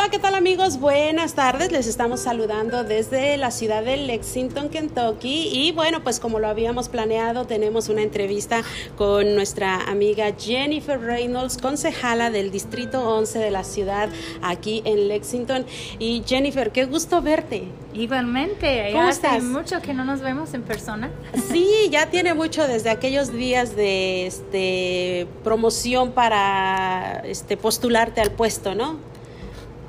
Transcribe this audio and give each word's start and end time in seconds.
Hola, 0.00 0.08
¿qué 0.08 0.18
tal 0.18 0.34
amigos? 0.34 0.80
Buenas 0.80 1.34
tardes. 1.34 1.72
Les 1.72 1.86
estamos 1.86 2.20
saludando 2.20 2.84
desde 2.84 3.36
la 3.36 3.50
ciudad 3.50 3.84
de 3.84 3.98
Lexington, 3.98 4.70
Kentucky. 4.70 5.50
Y 5.52 5.72
bueno, 5.72 6.02
pues 6.02 6.20
como 6.20 6.38
lo 6.38 6.48
habíamos 6.48 6.88
planeado, 6.88 7.44
tenemos 7.44 7.90
una 7.90 8.00
entrevista 8.00 8.62
con 8.96 9.34
nuestra 9.34 9.76
amiga 9.90 10.32
Jennifer 10.38 10.98
Reynolds, 10.98 11.58
concejala 11.58 12.30
del 12.30 12.50
Distrito 12.50 13.06
11 13.14 13.40
de 13.40 13.50
la 13.50 13.62
ciudad 13.62 14.08
aquí 14.40 14.80
en 14.86 15.08
Lexington. 15.08 15.66
Y 15.98 16.22
Jennifer, 16.26 16.72
qué 16.72 16.86
gusto 16.86 17.20
verte. 17.20 17.64
Igualmente, 17.92 18.92
¿Cómo 18.92 19.04
ya 19.04 19.10
estás? 19.10 19.32
hace 19.32 19.42
mucho 19.42 19.82
que 19.82 19.92
no 19.92 20.06
nos 20.06 20.22
vemos 20.22 20.54
en 20.54 20.62
persona. 20.62 21.10
Sí, 21.50 21.90
ya 21.90 22.06
tiene 22.06 22.32
mucho 22.32 22.66
desde 22.66 22.88
aquellos 22.88 23.34
días 23.34 23.76
de 23.76 24.26
este 24.26 25.26
promoción 25.44 26.12
para 26.12 27.20
este 27.26 27.58
postularte 27.58 28.22
al 28.22 28.30
puesto, 28.30 28.74
¿no? 28.74 29.09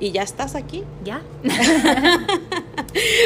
Y 0.02 0.12
ya 0.12 0.24
estás 0.24 0.56
aquí. 0.56 0.84
Ya. 1.06 1.22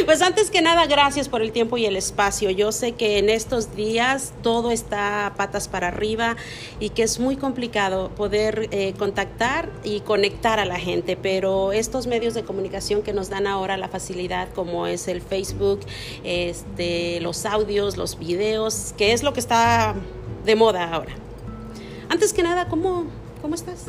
Pues 0.06 0.22
antes 0.22 0.52
que 0.52 0.62
nada, 0.62 0.86
gracias 0.86 1.28
por 1.28 1.42
el 1.42 1.52
tiempo 1.52 1.78
y 1.78 1.86
el 1.86 1.96
espacio. 1.96 2.52
Yo 2.52 2.72
sé 2.72 2.92
que 2.92 3.18
en 3.18 3.30
estos 3.30 3.76
días 3.76 4.34
todo 4.44 4.70
está 4.70 5.34
patas 5.38 5.68
para 5.68 5.88
arriba 5.88 6.36
y 6.80 6.90
que 6.90 7.02
es 7.04 7.20
muy 7.20 7.36
complicado 7.36 8.10
poder 8.10 8.70
eh, 8.72 8.94
contactar 8.98 9.72
y 9.84 10.02
conectar 10.02 10.60
a 10.60 10.66
la 10.66 10.78
gente, 10.78 11.18
pero 11.18 11.74
estos 11.74 12.06
medios 12.06 12.36
de 12.36 12.44
comunicación 12.44 13.02
que 13.02 13.14
nos 13.14 13.30
dan 13.30 13.48
ahora 13.48 13.78
la 13.78 13.90
facilidad, 13.90 14.50
como 14.54 14.86
es 14.86 15.08
el 15.08 15.22
Facebook, 15.22 15.80
este, 16.24 17.20
los 17.22 17.46
audios, 17.46 17.98
los 17.98 18.20
videos, 18.20 18.94
que 18.98 19.14
es 19.14 19.24
lo 19.24 19.34
que 19.34 19.40
está 19.40 19.96
de 20.46 20.56
moda 20.56 20.94
ahora. 20.94 21.14
Antes 22.10 22.34
que 22.34 22.44
nada, 22.44 22.68
¿cómo, 22.68 23.06
cómo 23.42 23.56
estás? 23.56 23.86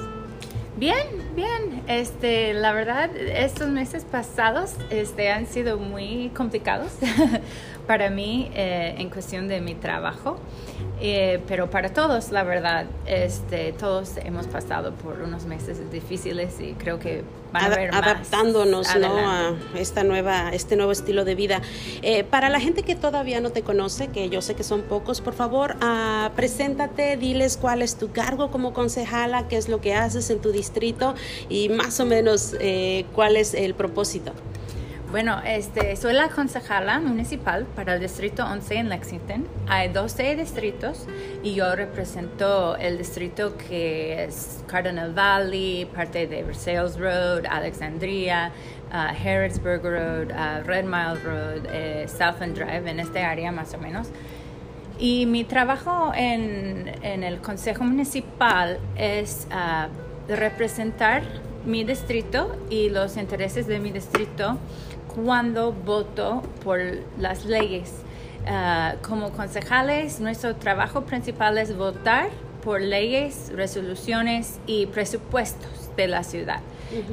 Bien, 0.76 1.06
bien. 1.34 1.82
Este, 1.88 2.52
la 2.52 2.70
verdad, 2.72 3.08
estos 3.16 3.70
meses 3.70 4.04
pasados 4.04 4.74
este, 4.90 5.30
han 5.30 5.46
sido 5.46 5.78
muy 5.78 6.30
complicados 6.36 6.92
para 7.86 8.10
mí 8.10 8.50
eh, 8.52 8.94
en 8.98 9.08
cuestión 9.08 9.48
de 9.48 9.62
mi 9.62 9.74
trabajo, 9.74 10.38
Eh, 10.98 11.42
pero 11.46 11.68
para 11.68 11.90
todos, 11.90 12.30
la 12.30 12.42
verdad, 12.42 12.86
este, 13.06 13.72
todos 13.72 14.12
hemos 14.24 14.46
pasado 14.46 14.94
por 14.94 15.20
unos 15.20 15.44
meses 15.44 15.78
difíciles 15.92 16.58
y 16.58 16.72
creo 16.72 16.98
que 16.98 17.22
van 17.52 17.64
a 17.64 17.74
haber 17.74 17.92
más 17.92 18.02
adaptándonos 18.02 18.96
¿no? 18.96 19.18
a 19.18 19.54
esta 19.76 20.04
nueva, 20.04 20.50
este 20.54 20.74
nuevo 20.74 20.92
estilo 20.92 21.26
de 21.26 21.34
vida. 21.34 21.60
Eh, 22.00 22.24
para 22.24 22.48
la 22.48 22.60
gente 22.60 22.82
que 22.82 22.94
todavía 22.94 23.42
no 23.42 23.50
te 23.50 23.60
conoce, 23.60 24.08
que 24.08 24.30
yo 24.30 24.40
sé 24.40 24.54
que 24.54 24.62
son 24.62 24.82
pocos, 24.82 25.20
por 25.20 25.34
favor, 25.34 25.76
ah, 25.82 26.30
preséntate, 26.34 27.18
diles 27.18 27.58
cuál 27.58 27.82
es 27.82 27.96
tu 27.96 28.10
cargo 28.10 28.50
como 28.50 28.72
concejala, 28.72 29.48
qué 29.48 29.58
es 29.58 29.68
lo 29.68 29.82
que 29.82 29.94
haces 29.94 30.30
en 30.30 30.40
tu 30.40 30.50
distrito 30.50 31.14
y 31.50 31.68
más 31.68 32.00
o 32.00 32.06
menos 32.06 32.56
eh, 32.58 33.04
cuál 33.14 33.36
es 33.36 33.52
el 33.52 33.74
propósito. 33.74 34.32
Bueno, 35.16 35.40
este, 35.46 35.96
soy 35.96 36.12
la 36.12 36.28
concejala 36.28 37.00
municipal 37.00 37.64
para 37.74 37.94
el 37.94 38.00
Distrito 38.00 38.44
11 38.44 38.74
en 38.74 38.88
Lexington. 38.90 39.48
Hay 39.66 39.88
12 39.88 40.36
distritos 40.36 41.06
y 41.42 41.54
yo 41.54 41.74
represento 41.74 42.76
el 42.76 42.98
distrito 42.98 43.56
que 43.56 44.24
es 44.24 44.62
Cardinal 44.66 45.14
Valley, 45.14 45.86
parte 45.86 46.26
de 46.26 46.42
Versailles 46.42 46.98
Road, 46.98 47.46
Alexandria, 47.48 48.52
uh, 48.90 49.26
Harrodsburg 49.26 49.82
Road, 49.84 50.32
uh, 50.32 50.62
Red 50.66 50.84
Mile 50.84 51.18
Road, 51.24 51.64
eh, 51.72 52.06
Southland 52.08 52.54
Drive, 52.54 52.86
en 52.86 53.00
este 53.00 53.22
área 53.22 53.50
más 53.50 53.72
o 53.72 53.78
menos. 53.78 54.08
Y 54.98 55.24
mi 55.24 55.44
trabajo 55.44 56.12
en, 56.14 56.92
el 57.02 57.38
Consejo 57.40 57.84
Municipal 57.84 58.78
es 58.96 59.46
ah, 59.50 59.88
representar 60.28 61.22
mi 61.64 61.84
distrito 61.84 62.54
y 62.68 62.90
los 62.90 63.16
intereses 63.16 63.66
de 63.66 63.78
mi 63.78 63.92
distrito 63.92 64.58
cuando 65.16 65.72
voto 65.72 66.42
por 66.62 66.80
las 67.18 67.44
leyes. 67.46 67.92
Ah, 68.46 68.94
como 69.02 69.30
concejales, 69.32 70.20
nuestro 70.20 70.54
trabajo 70.54 71.02
principal 71.02 71.58
es 71.58 71.76
votar 71.76 72.28
por 72.62 72.80
leyes, 72.80 73.50
resoluciones 73.54 74.60
y 74.66 74.86
presupuestos 74.86 75.90
de 75.96 76.06
la 76.06 76.22
ciudad. 76.22 76.60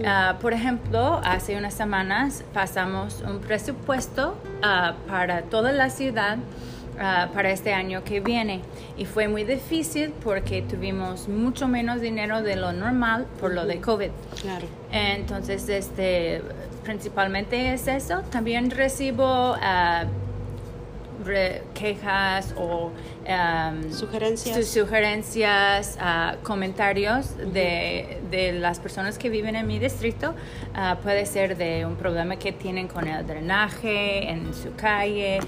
Ah, 0.05 0.37
por 0.39 0.53
ejemplo, 0.53 1.19
hace 1.23 1.57
unas 1.57 1.73
semanas 1.73 2.43
pasamos 2.53 3.23
un 3.27 3.39
presupuesto 3.39 4.35
ah, 4.61 4.93
para 5.07 5.43
toda 5.43 5.71
la 5.71 5.89
ciudad 5.89 6.37
para 7.33 7.49
este 7.49 7.73
año 7.73 8.03
que 8.03 8.19
viene 8.19 8.61
y 8.97 9.05
fue 9.05 9.27
muy 9.27 9.43
difícil 9.43 10.13
porque 10.23 10.61
tuvimos 10.61 11.27
mucho 11.27 11.67
menos 11.67 12.01
dinero 12.01 12.43
de 12.43 12.55
lo 12.55 12.71
normal 12.71 13.25
por 13.39 13.51
lo 13.51 13.65
de 13.65 13.81
COVID. 13.81 14.11
Claro. 14.39 14.67
Entonces, 14.91 15.67
este, 15.69 16.43
principalmente 16.83 17.73
es 17.73 17.88
eso. 17.88 18.21
También 18.31 18.69
recibo 18.71 19.55
re- 21.23 21.61
quejas 21.73 22.53
o 22.57 22.91
am, 23.29 23.91
Sugerencias. 23.94 24.55
su- 24.67 24.79
sugerencias, 24.81 25.97
ah, 26.01 26.35
comentarios 26.44 27.38
de, 27.38 28.19
de 28.29 28.51
las 28.53 28.79
personas 28.79 29.17
que 29.17 29.29
viven 29.29 29.55
en 29.55 29.66
mi 29.67 29.79
distrito. 29.79 30.33
Ah, 30.75 30.97
puede 31.01 31.25
ser 31.25 31.55
de 31.55 31.85
un 31.85 31.95
problema 31.95 32.35
que 32.38 32.51
tienen 32.51 32.88
con 32.88 33.07
el 33.07 33.25
drenaje 33.25 34.29
en 34.29 34.53
su 34.53 34.73
calle, 34.75 35.39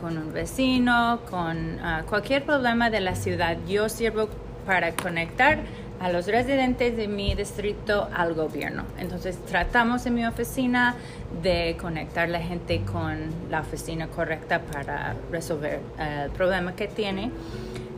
con 0.00 0.18
un 0.18 0.32
vecino, 0.32 1.20
con 1.30 1.78
cualquier 2.08 2.44
problema 2.44 2.90
de 2.90 3.00
la 3.00 3.14
ciudad. 3.14 3.56
Yo 3.66 3.88
sirvo 3.88 4.28
para 4.66 4.92
conectar 4.92 5.60
a 6.00 6.10
los 6.10 6.26
residentes 6.26 6.96
de 6.96 7.08
mi 7.08 7.34
distrito 7.34 8.08
al 8.14 8.34
gobierno. 8.34 8.84
Entonces 8.98 9.38
tratamos 9.46 10.06
en 10.06 10.14
mi 10.14 10.26
oficina 10.26 10.94
de 11.42 11.76
conectar 11.80 12.28
la 12.28 12.40
gente 12.40 12.82
con 12.82 13.30
la 13.50 13.60
oficina 13.60 14.08
correcta 14.08 14.60
para 14.60 15.16
resolver 15.30 15.80
eh, 15.98 16.22
el 16.24 16.30
problema 16.30 16.74
que 16.74 16.88
tiene. 16.88 17.30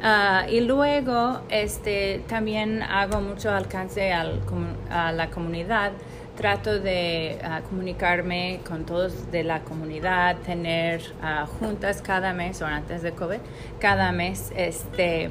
Ah, 0.03 0.47
y 0.49 0.61
luego 0.61 1.43
este, 1.50 2.22
también 2.27 2.83
hago 2.83 3.21
mucho 3.21 3.50
alcance 3.50 4.12
a 4.12 5.12
la 5.12 5.31
comunidad. 5.31 5.93
Trato 6.37 6.78
de 6.81 7.38
ah, 7.44 7.61
comunicarme 7.69 8.61
con 8.67 8.87
todos 8.87 9.31
de 9.31 9.44
la 9.44 9.61
comunidad, 9.61 10.38
tener 10.38 11.03
ah, 11.21 11.47
juntas 11.59 12.00
cada 12.00 12.32
mes 12.32 12.62
o 12.62 12.67
antes 12.67 13.03
de 13.03 13.12
COVID, 13.12 13.41
cada 13.78 14.11
mes 14.11 14.50
este, 14.56 15.31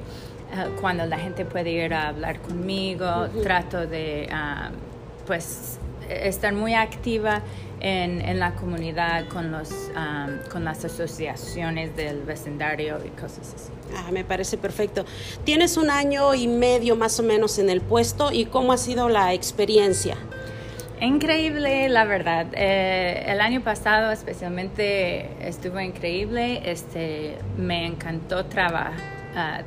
ah, 0.55 0.67
cuando 0.79 1.05
la 1.05 1.17
gente 1.17 1.45
puede 1.45 1.71
ir 1.71 1.93
a 1.93 2.09
hablar 2.09 2.39
conmigo. 2.41 3.27
Trato 3.43 3.85
de 3.87 4.27
ah, 4.31 4.69
pues 5.27 5.79
estar 6.09 6.53
muy 6.53 6.73
activa 6.73 7.41
en, 7.81 8.19
en 8.21 8.39
la 8.39 8.55
comunidad 8.55 9.27
con, 9.27 9.51
los, 9.51 9.69
ah, 9.95 10.27
con 10.51 10.65
las 10.65 10.83
asociaciones 10.83 11.95
del 11.95 12.23
vecindario 12.23 12.97
y 13.05 13.09
cosas 13.09 13.53
así. 13.55 13.71
Ah, 13.95 14.11
me 14.11 14.23
parece 14.23 14.57
perfecto. 14.57 15.05
Tienes 15.43 15.77
un 15.77 15.89
año 15.89 16.33
y 16.35 16.47
medio 16.47 16.95
más 16.95 17.19
o 17.19 17.23
menos 17.23 17.57
en 17.59 17.69
el 17.69 17.81
puesto 17.81 18.31
y 18.31 18.45
cómo 18.45 18.73
ha 18.73 18.77
sido 18.77 19.07
la 19.09 19.33
experiencia. 19.33 20.15
Increíble, 21.01 21.87
la 21.87 22.03
verdad. 22.03 22.47
Eh, 22.53 23.23
el 23.27 23.39
año 23.39 23.61
pasado 23.61 24.11
especialmente 24.11 25.29
estuvo 25.47 25.79
increíble. 25.79 26.61
Este, 26.69 27.37
me 27.57 27.85
encantó 27.85 28.45
traba- 28.47 28.91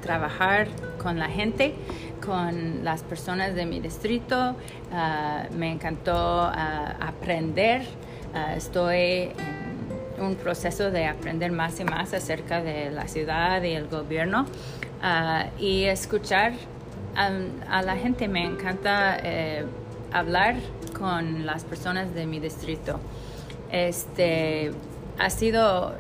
trabajar 0.01 0.69
con 1.03 1.19
la 1.19 1.29
gente, 1.29 1.75
con 2.25 2.85
las 2.85 3.03
personas 3.03 3.55
de 3.55 3.67
mi 3.67 3.81
distrito. 3.81 4.57
Ah, 4.93 5.45
me 5.57 5.73
encantó 5.73 6.15
ah, 6.15 6.95
aprender. 7.01 7.83
Ah, 8.35 8.55
estoy 8.57 9.31
en 10.17 10.25
un 10.25 10.35
proceso 10.37 10.91
de 10.91 11.07
aprender 11.07 11.53
más 11.53 11.81
y 11.81 11.85
más 11.85 12.15
acerca 12.15 12.63
de 12.63 12.91
la 12.91 13.09
ciudad 13.09 13.63
y 13.63 13.73
el 13.73 13.89
gobierno 13.89 14.47
y 15.59 15.85
escuchar 15.85 16.53
a, 17.17 17.83
la 17.83 17.97
gente. 17.97 18.29
Me 18.29 18.45
encanta 18.45 19.17
eh, 19.23 19.65
hablar 20.13 20.55
con 20.97 21.45
las 21.45 21.65
personas 21.65 22.15
de 22.15 22.27
mi 22.27 22.39
distrito. 22.41 23.01
Este 23.71 24.71
ha 25.19 25.31
sido 25.31 25.95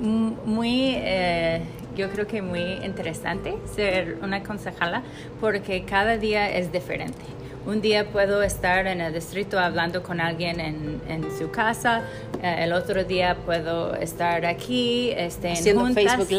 mu- 0.00 0.36
muy, 0.44 0.94
eh, 0.96 1.62
yo 1.94 2.10
creo 2.10 2.26
que 2.26 2.42
muy 2.42 2.74
interesante 2.84 3.56
ser 3.74 4.18
una 4.22 4.42
concejala 4.42 5.02
porque 5.40 5.84
cada 5.84 6.16
día 6.16 6.50
es 6.50 6.72
diferente. 6.72 7.24
Un 7.66 7.80
día 7.80 8.04
puedo 8.04 8.42
estar 8.42 8.86
en 8.86 9.00
el 9.00 9.14
distrito 9.14 9.58
hablando 9.58 10.02
con 10.02 10.20
alguien 10.20 10.60
en, 10.60 11.00
en 11.08 11.24
su 11.38 11.50
casa, 11.50 12.02
eh, 12.42 12.56
el 12.64 12.74
otro 12.74 13.04
día 13.04 13.38
puedo 13.46 13.94
estar 13.94 14.44
aquí 14.44 15.10
este, 15.16 15.48
en 15.48 15.52
Haciendo 15.54 15.80
juntas. 15.80 16.16
Facebook 16.16 16.28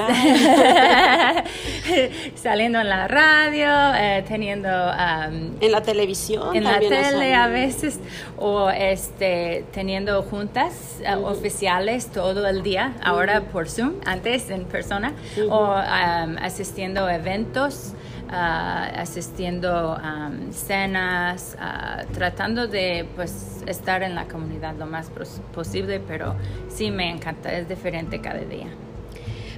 saliendo 2.36 2.80
en 2.80 2.89
la 2.89 3.07
radio, 3.07 3.68
eh, 3.95 4.24
teniendo 4.27 4.69
am, 4.69 5.56
En 5.62 5.72
la 5.72 5.81
televisión. 5.81 6.56
en 6.56 6.63
la 6.63 6.77
tele 6.77 7.33
a 7.33 7.48
veces 7.48 8.00
o 8.38 8.69
este 8.69 9.66
teniendo 9.74 10.22
juntas 10.22 11.00
eh, 11.04 11.16
oficiales 11.16 12.06
todo 12.07 12.48
el 12.48 12.62
día 12.62 12.94
ahora 13.04 13.42
por 13.42 13.68
Zoom 13.68 13.94
antes 14.06 14.51
en 14.51 14.66
persona 14.66 15.13
o 15.50 15.74
um, 15.74 16.38
asistiendo 16.38 17.06
a 17.06 17.16
eventos 17.16 17.94
ah, 18.30 18.89
asistiendo 18.95 19.94
a 19.94 20.31
cenas, 20.51 21.57
ah, 21.60 22.04
tratando 22.13 22.68
de 22.68 23.07
pues 23.16 23.63
estar 23.68 24.04
en 24.04 24.16
la 24.16 24.27
comunidad 24.27 24.75
lo 24.75 24.86
más 24.86 25.12
posible, 25.54 26.00
pero 26.00 26.36
sí 26.68 26.92
me 26.92 27.10
encanta, 27.10 27.51
es 27.51 27.68
diferente 27.68 28.22
cada 28.22 28.39
día. 28.39 28.68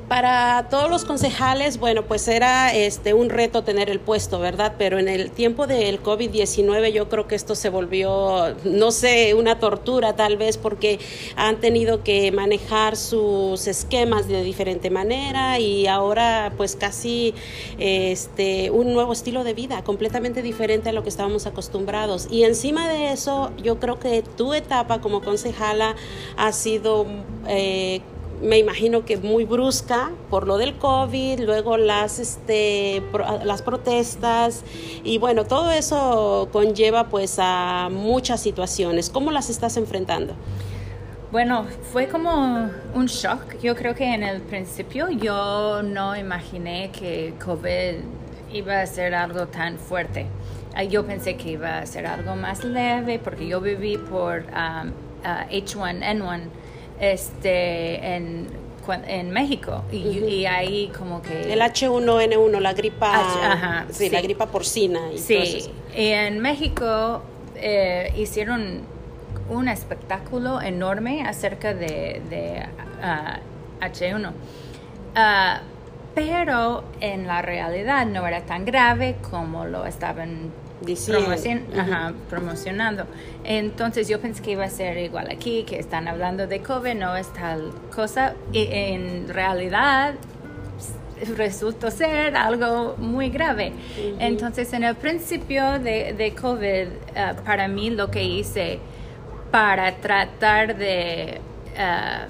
Para 0.07 0.67
todos 0.69 0.89
los 0.89 1.03
concejales, 1.03 1.79
bueno, 1.79 2.05
pues 2.05 2.29
era 2.29 2.73
este 2.73 3.13
un 3.13 3.29
reto 3.29 3.65
tener 3.65 3.89
el 3.89 3.99
puesto, 3.99 4.39
¿verdad? 4.39 4.75
Pero 4.77 4.99
en 4.99 5.09
el 5.09 5.31
tiempo 5.31 5.67
del 5.67 6.01
COVID-19 6.01 6.93
yo 6.93 7.09
creo 7.09 7.27
que 7.27 7.35
esto 7.35 7.55
se 7.55 7.69
volvió, 7.69 8.55
no 8.63 8.91
sé, 8.91 9.33
una 9.33 9.59
tortura 9.59 10.15
tal 10.15 10.37
vez 10.37 10.57
porque 10.57 10.99
han 11.35 11.59
tenido 11.59 12.05
que 12.05 12.31
manejar 12.31 12.95
sus 12.95 13.67
esquemas 13.67 14.29
de 14.29 14.43
diferente 14.43 14.89
manera 14.89 15.59
y 15.59 15.87
ahora 15.87 16.53
pues 16.55 16.77
casi 16.77 17.33
este 17.77 18.71
un 18.71 18.93
nuevo 18.93 19.11
estilo 19.11 19.43
de 19.43 19.53
vida 19.53 19.83
completamente 19.83 20.41
diferente 20.41 20.87
a 20.87 20.93
lo 20.93 21.03
que 21.03 21.09
estábamos 21.09 21.47
acostumbrados. 21.47 22.29
Y 22.31 22.45
encima 22.45 22.87
de 22.87 23.11
eso, 23.11 23.51
yo 23.61 23.77
creo 23.77 23.99
que 23.99 24.21
tu 24.21 24.53
etapa 24.53 25.01
como 25.01 25.21
concejala 25.21 25.97
ha 26.37 26.53
sido 26.53 27.05
eh, 27.49 27.99
me 28.41 28.57
imagino 28.59 29.05
que 29.05 29.17
muy 29.17 29.45
brusca 29.45 30.11
por 30.29 30.47
lo 30.47 30.57
del 30.57 30.75
COVID, 30.77 31.39
luego 31.39 31.77
las, 31.77 32.19
este, 32.19 33.01
las 33.43 33.61
protestas 33.61 34.63
y 35.03 35.17
bueno, 35.17 35.45
todo 35.45 35.71
eso 35.71 36.49
conlleva 36.51 37.09
pues 37.09 37.37
a 37.39 37.89
muchas 37.91 38.41
situaciones. 38.41 39.09
¿Cómo 39.09 39.31
las 39.31 39.49
estás 39.49 39.77
enfrentando? 39.77 40.33
Bueno, 41.31 41.65
fue 41.91 42.07
como 42.07 42.69
un 42.93 43.05
shock. 43.07 43.59
Yo 43.61 43.75
creo 43.75 43.93
que 43.95 44.13
en 44.13 44.23
el 44.23 44.41
principio 44.41 45.09
yo 45.09 45.83
no 45.83 46.15
imaginé 46.15 46.89
que 46.91 47.33
COVID 47.43 47.95
iba 48.53 48.81
a 48.81 48.85
ser 48.85 49.13
algo 49.13 49.47
tan 49.47 49.77
fuerte. 49.77 50.27
Yo 50.89 51.05
pensé 51.05 51.35
que 51.35 51.51
iba 51.51 51.79
a 51.79 51.85
ser 51.85 52.05
algo 52.05 52.35
más 52.35 52.63
leve 52.63 53.19
porque 53.19 53.47
yo 53.47 53.59
viví 53.59 53.97
por 53.97 54.45
H1N1 54.45 56.21
um, 56.21 56.49
este, 56.99 58.15
en, 58.15 58.47
en 59.07 59.31
México 59.31 59.83
y, 59.91 60.45
ahí 60.45 60.91
como 60.97 61.21
que... 61.21 61.53
El 61.53 61.61
H1N1, 61.61 62.59
la 62.59 62.73
gripa, 62.73 63.85
sí, 63.89 64.09
la 64.09 64.21
gripa 64.21 64.47
porcina. 64.47 65.11
Y 65.13 65.17
sí, 65.17 65.71
y 65.95 66.07
en 66.07 66.39
México 66.39 67.21
eh, 67.55 68.13
hicieron 68.17 68.81
un 69.49 69.67
espectáculo 69.67 70.61
enorme 70.61 71.23
acerca 71.23 71.73
de, 71.73 72.21
de 72.29 72.65
H1. 73.81 74.31
Ah, 75.15 75.61
pero 76.13 76.83
en 76.99 77.27
la 77.27 77.41
realidad 77.41 78.05
no 78.05 78.25
era 78.25 78.41
tan 78.41 78.65
grave 78.65 79.17
como 79.29 79.65
lo 79.65 79.85
estaban 79.85 80.51
promocionando. 82.29 83.05
Entonces 83.43 84.07
yo 84.07 84.19
pensé 84.19 84.41
que 84.41 84.51
iba 84.51 84.65
a 84.65 84.69
ser 84.69 84.97
igual 84.97 85.29
aquí, 85.31 85.63
que 85.63 85.79
están 85.79 86.07
hablando 86.07 86.47
de 86.47 86.61
COVID, 86.61 86.95
no 86.95 87.15
es 87.15 87.31
tal 87.33 87.71
cosa. 87.93 88.33
Y 88.51 88.67
en 88.71 89.27
realidad 89.27 90.15
resultó 91.35 91.89
ser 91.89 92.35
algo 92.35 92.95
muy 92.97 93.29
grave. 93.29 93.73
Entonces 94.19 94.71
en 94.73 94.83
el 94.83 94.95
principio 94.95 95.79
de, 95.79 96.13
de 96.13 96.35
COVID, 96.35 96.61
eh, 96.65 96.89
para 97.45 97.67
mí 97.67 97.89
lo 97.89 98.11
que 98.11 98.23
hice 98.23 98.79
para 99.51 99.95
tratar 99.95 100.77
de... 100.77 101.41
Eh, 101.75 102.27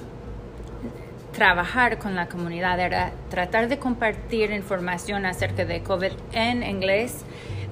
trabajar 1.37 1.99
con 1.99 2.15
la 2.15 2.27
comunidad 2.27 2.79
era 2.79 3.11
tratar 3.29 3.67
de 3.67 3.77
compartir 3.77 4.49
información 4.49 5.23
acerca 5.27 5.65
de 5.65 5.83
COVID 5.83 6.13
en 6.31 6.63
inglés 6.63 7.23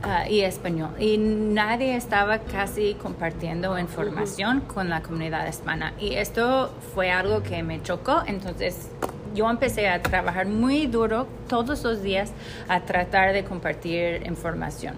Ah, 0.08 0.30
y 0.30 0.42
español. 0.42 0.92
Y 1.00 1.18
nadie 1.18 1.96
estaba 1.96 2.38
casi 2.38 2.94
compartiendo 2.94 3.80
información 3.80 4.62
con 4.62 4.88
la 4.88 5.02
comunidad 5.02 5.48
hispana. 5.48 5.94
Y 6.00 6.14
esto 6.14 6.72
fue 6.94 7.10
algo 7.12 7.42
que 7.42 7.64
me 7.64 7.82
chocó. 7.82 8.22
Entonces 8.28 8.92
yo 9.34 9.50
empecé 9.50 9.90
a 9.90 10.04
trabajar 10.04 10.46
muy 10.46 10.86
duro 10.86 11.28
todos 11.50 11.84
los 11.84 12.04
días 12.04 12.32
a 12.68 12.82
tratar 12.82 13.34
de 13.34 13.44
compartir 13.46 14.22
información. 14.28 14.96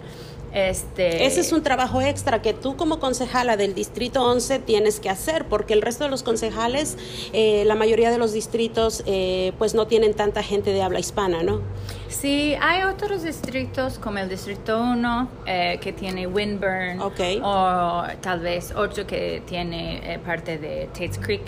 Este... 0.58 1.24
Ese 1.28 1.42
es 1.42 1.52
un 1.52 1.62
trabajo 1.62 2.02
extra 2.02 2.42
que 2.42 2.52
tú 2.52 2.76
como 2.76 3.00
concejala 3.00 3.58
del 3.58 3.76
Distrito 3.76 4.24
11 4.24 4.58
tienes 4.58 5.00
que 5.00 5.08
hacer, 5.08 5.46
porque 5.46 5.76
el 5.76 5.84
resto 5.84 6.06
de 6.06 6.10
los 6.10 6.24
concejales, 6.24 6.98
eh, 7.32 7.64
la 7.66 7.76
mayoría 7.76 8.10
de 8.10 8.18
los 8.18 8.34
distritos, 8.34 9.04
eh, 9.06 9.54
pues 9.60 9.76
no 9.76 9.86
tienen 9.86 10.16
tanta 10.16 10.42
gente 10.42 10.72
de 10.72 10.82
habla 10.82 11.00
hispana, 11.00 11.44
¿no? 11.44 11.62
Sí, 12.08 12.56
hay 12.60 12.84
otros 12.84 13.22
distritos 13.22 14.00
como 14.00 14.18
el 14.18 14.30
Distrito 14.30 14.82
1 14.82 15.30
eh, 15.46 15.78
que 15.80 15.94
tiene 15.94 16.26
Winburn 16.26 17.02
o 17.02 18.04
tal 18.22 18.40
vez 18.40 18.74
otro 18.76 19.06
que 19.06 19.44
tiene 19.46 20.20
parte 20.26 20.58
de 20.58 20.88
Tates 20.88 21.20
Creek, 21.20 21.44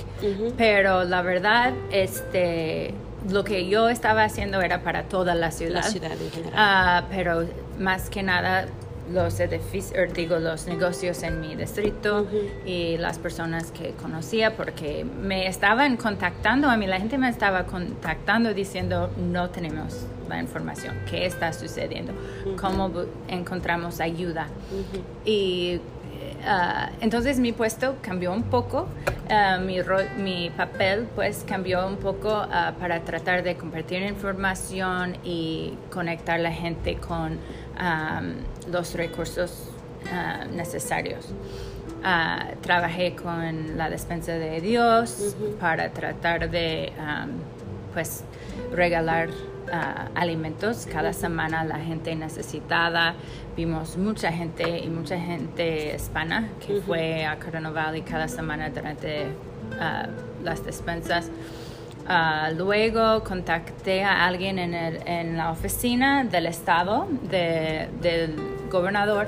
pero 0.56 1.04
la 1.04 1.24
verdad, 1.24 1.74
este 1.90 2.94
lo 3.28 3.44
que 3.44 3.68
yo 3.68 3.90
estaba 3.90 4.24
haciendo 4.24 4.62
era 4.62 4.82
para 4.84 5.04
toda 5.04 5.34
la 5.34 5.52
ciudad. 5.52 5.82
La 5.82 5.84
ciudad 5.84 6.12
en 6.12 6.32
general. 6.32 6.54
Ah, 6.56 7.04
pero 7.10 7.46
más 7.78 8.10
que 8.10 8.24
nada 8.24 8.68
los 9.12 9.40
edificios, 9.40 9.98
er, 9.98 10.14
digo, 10.14 10.38
los 10.38 10.68
negocios 10.68 11.24
en 11.24 11.42
mi 11.42 11.56
distrito 11.56 12.28
y 12.66 12.98
las 12.98 13.20
personas 13.20 13.72
que 13.72 13.92
conocía 13.92 14.56
porque 14.56 15.06
me 15.06 15.48
estaban 15.48 15.98
contactando, 15.98 16.70
a 16.70 16.78
mí 16.78 16.88
la 16.88 17.00
gente 17.00 17.18
me 17.18 17.30
estaba 17.30 17.66
contactando 17.66 18.54
diciendo 18.54 19.10
no 19.18 19.50
tenemos 19.50 20.06
la 20.30 20.40
información, 20.40 20.96
qué 21.10 21.26
está 21.26 21.52
sucediendo, 21.52 22.14
cómo 22.60 22.92
encontramos 23.28 24.00
ayuda. 24.00 24.48
Y 25.26 25.82
ah, 26.46 26.92
entonces 27.02 27.40
mi 27.40 27.52
puesto 27.52 27.96
cambió 28.02 28.32
un 28.32 28.44
poco, 28.44 28.88
ah, 29.30 29.58
mi, 29.58 29.80
mi 30.18 30.52
papel 30.52 31.08
pues 31.16 31.44
cambió 31.48 31.86
un 31.88 31.98
poco 31.98 32.30
ah, 32.32 32.74
para 32.80 33.02
tratar 33.02 33.44
de 33.44 33.56
compartir 33.56 34.04
información 34.04 35.18
y 35.24 35.74
conectar 35.92 36.40
la 36.40 36.52
gente 36.52 36.96
con 36.98 37.40
los 38.72 38.94
recursos 38.94 39.70
ah, 40.12 40.46
necesarios. 40.52 41.28
Ah, 42.04 42.52
trabajé 42.62 43.16
con 43.16 43.78
la 43.78 43.90
despensa 43.90 44.34
de 44.34 44.62
Dios 44.62 45.36
para 45.60 45.92
tratar 45.92 46.50
de 46.50 46.94
pues 47.94 48.24
regalar 48.72 49.30
ah, 49.72 50.08
alimentos 50.16 50.88
cada 50.92 51.14
semana 51.14 51.62
a 51.62 51.66
la 51.66 51.80
gente 51.80 52.16
necesitada. 52.16 53.16
Vimos 53.56 53.98
mucha 53.98 54.32
gente 54.32 54.80
y 54.80 54.88
mucha 54.90 55.20
gente 55.20 55.96
hispana 55.96 56.50
que 56.66 56.82
fue 56.82 57.26
a 57.26 57.38
Carnaval 57.38 57.98
y 57.98 58.02
cada 58.02 58.28
semana 58.28 58.70
durante 58.70 59.28
las 60.44 60.66
despensas. 60.66 61.30
Ah, 62.12 62.50
luego 62.56 63.24
contacté 63.24 64.04
a 64.04 64.26
alguien 64.26 64.58
en, 64.58 64.74
el, 64.74 65.00
en, 65.06 65.38
la 65.38 65.52
oficina 65.52 66.24
del 66.24 66.48
estado 66.48 67.08
del 67.30 68.36
gobernador 68.72 69.28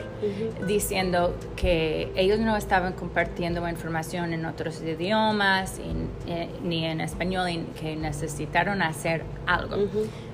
diciendo 0.65 1.35
que 1.55 2.11
ellos 2.15 2.39
no 2.39 2.57
estaban 2.57 2.93
compartiendo 2.93 3.61
información 3.69 4.33
en 4.33 4.47
otros 4.47 4.81
idiomas 4.81 5.79
eh, 6.27 6.49
ni 6.63 6.85
en 6.85 7.01
español 7.01 7.49
y 7.51 7.59
que 7.79 7.95
necesitaron 7.95 8.81
hacer 8.81 9.25
algo. 9.45 9.75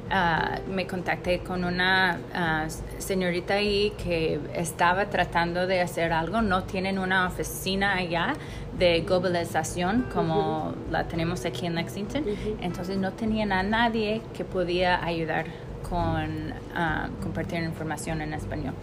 Ah, 0.10 0.60
me 0.70 0.88
contacté 0.88 1.40
con 1.40 1.66
una 1.66 2.20
ah, 2.34 2.68
señorita 2.98 3.56
ahí 3.56 3.92
que 4.02 4.40
estaba 4.54 5.08
tratando 5.08 5.68
de 5.68 5.82
hacer 5.82 6.14
algo. 6.14 6.42
No 6.42 6.64
tienen 6.64 6.98
una 6.98 7.28
oficina 7.28 7.96
allá 7.96 8.34
de 8.78 9.02
globalización 9.02 10.06
como 10.14 10.74
la 10.92 11.06
tenemos 11.08 11.44
aquí 11.46 11.66
en 11.66 11.76
Lexington. 11.76 12.24
Entonces 12.62 12.98
no 12.98 13.12
tenían 13.14 13.52
a 13.52 13.64
nadie 13.64 14.22
que 14.34 14.46
podía 14.46 15.04
ayudar 15.04 15.46
con 15.90 16.52
uh, 16.52 17.22
compartir 17.22 17.64
información 17.64 18.22
en 18.22 18.34
español. 18.34 18.74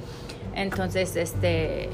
Entonces, 0.54 1.16
este, 1.16 1.88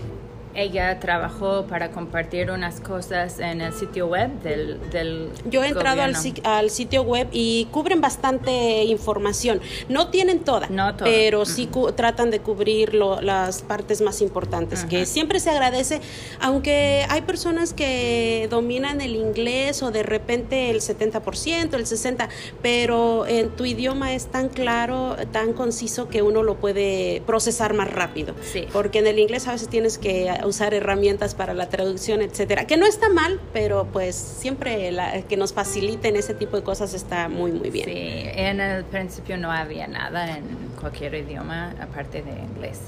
ella 0.55 0.99
trabajó 1.01 1.67
para 1.67 1.91
compartir 1.91 2.51
unas 2.51 2.81
cosas 2.81 3.39
en 3.39 3.61
el 3.61 3.73
sitio 3.73 4.07
web 4.07 4.31
del, 4.43 4.79
del 4.91 5.31
Yo 5.47 5.63
he 5.63 5.69
entrado 5.69 6.03
al, 6.03 6.15
al, 6.45 6.71
sitio 6.71 7.03
web 7.03 7.29
y 7.33 7.67
cubren 7.71 8.01
bastante 8.01 8.85
información. 8.85 9.61
No 9.89 10.09
tienen 10.09 10.41
toda, 10.41 10.69
pero 11.03 11.45
sí 11.45 11.69
tratan 11.95 12.31
de 12.31 12.41
cubrir 12.41 12.95
las 12.95 13.63
partes 13.63 14.01
más 14.01 14.21
importantes, 14.21 14.85
que 14.85 15.07
siempre 15.07 15.41
se 15.41 15.51
agradece, 15.51 16.01
aunque 16.41 17.05
hay 17.09 17.23
personas 17.23 17.73
que 17.73 18.49
dominan 18.51 19.01
el 19.01 19.17
inglés 19.17 19.83
o 19.83 19.91
de 19.91 20.03
repente 20.03 20.71
el 20.71 20.81
70%, 20.81 21.75
el 21.75 21.87
60%, 21.87 22.29
pero 22.63 23.27
en 23.27 23.51
tu 23.51 23.65
idioma 23.65 24.15
es 24.15 24.27
tan 24.27 24.49
claro, 24.49 25.17
tan 25.33 25.53
conciso 25.53 26.09
que 26.09 26.23
uno 26.23 26.43
lo 26.43 26.57
puede 26.57 27.23
procesar 27.27 27.75
más 27.75 27.91
rápido. 27.93 28.35
Porque 28.73 28.99
en 28.99 29.07
el 29.07 29.19
inglés 29.19 29.47
a 29.49 29.53
veces 29.53 29.69
tienes 29.69 29.99
que 29.99 30.31
usar 30.47 30.75
herramientas 30.75 31.35
para 31.35 31.55
la 31.55 31.69
traducción, 31.69 32.23
etcétera, 32.23 32.67
que 32.67 32.77
no 32.77 32.87
está 32.87 33.09
mal, 33.09 33.41
pero 33.53 33.87
pues 33.93 34.15
siempre 34.17 34.93
que 35.29 35.37
nos 35.37 35.53
faciliten 35.53 36.17
ese 36.17 36.35
tipo 36.35 36.57
de 36.57 36.63
cosas 36.63 36.95
está 36.95 37.29
muy, 37.29 37.53
muy 37.53 37.71
bien. 37.71 37.87
Sí, 37.87 37.93
en 37.95 38.61
el 38.61 38.85
principio 38.85 39.37
no 39.37 39.51
había 39.51 39.87
nada 39.87 40.37
en 40.37 40.45
cualquier 40.81 41.15
idioma 41.15 41.75
aparte 41.81 42.23
de 42.23 42.33
inglés. 42.33 42.81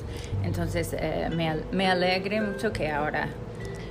Entonces 0.44 0.94
eh, 0.98 1.28
me, 1.34 1.56
me 1.72 1.88
alegre 1.88 2.40
mucho 2.40 2.72
que 2.72 2.90
ahora 2.90 3.28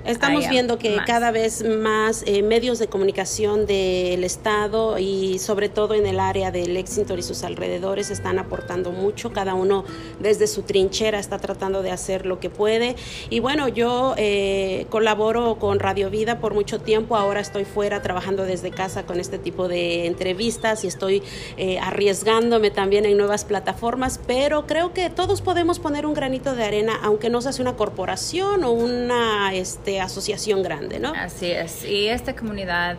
Estamos 0.05 0.49
viendo 0.49 0.79
que 0.79 0.97
cada 1.05 1.31
vez 1.31 1.63
más 1.63 2.23
eh, 2.25 2.41
medios 2.41 2.79
de 2.79 2.87
comunicación 2.87 3.67
del 3.67 4.23
Estado 4.23 4.97
y 4.97 5.37
sobre 5.37 5.69
todo 5.69 5.93
en 5.93 6.07
el 6.07 6.19
área 6.19 6.51
del 6.51 6.73
Lexington 6.73 7.19
y 7.19 7.21
sus 7.21 7.43
alrededores 7.43 8.09
están 8.09 8.39
aportando 8.39 8.91
mucho. 8.91 9.31
Cada 9.31 9.53
uno 9.53 9.85
desde 10.19 10.47
su 10.47 10.63
trinchera 10.63 11.19
está 11.19 11.37
tratando 11.37 11.83
de 11.83 11.91
hacer 11.91 12.25
lo 12.25 12.39
que 12.39 12.49
puede. 12.49 12.95
Y 13.29 13.41
bueno, 13.41 13.67
yo 13.67 14.15
eh, 14.17 14.87
colaboro 14.89 15.57
con 15.59 15.79
Radio 15.79 16.09
Vida 16.09 16.39
por 16.39 16.55
mucho 16.55 16.81
tiempo. 16.81 17.15
Ahora 17.15 17.39
estoy 17.39 17.65
fuera 17.65 18.01
trabajando 18.01 18.45
desde 18.45 18.71
casa 18.71 19.05
con 19.05 19.19
este 19.19 19.37
tipo 19.37 19.67
de 19.67 20.07
entrevistas 20.07 20.83
y 20.83 20.87
estoy 20.87 21.21
eh, 21.57 21.77
arriesgándome 21.79 22.71
también 22.71 23.05
en 23.05 23.17
nuevas 23.17 23.45
plataformas. 23.45 24.19
Pero 24.25 24.65
creo 24.65 24.93
que 24.93 25.11
todos 25.11 25.41
podemos 25.41 25.79
poner 25.79 26.07
un 26.07 26.15
granito 26.15 26.55
de 26.55 26.63
arena, 26.63 26.99
aunque 27.03 27.29
no 27.29 27.41
se 27.41 27.49
hace 27.49 27.61
una 27.61 27.75
corporación 27.75 28.63
o 28.63 28.71
una... 28.71 29.53
Este, 29.53 29.90
asociación 29.99 30.63
grande, 30.63 30.99
¿no? 30.99 31.13
Así 31.15 31.51
es. 31.51 31.83
Y 31.83 32.07
esta 32.07 32.35
comunidad, 32.35 32.97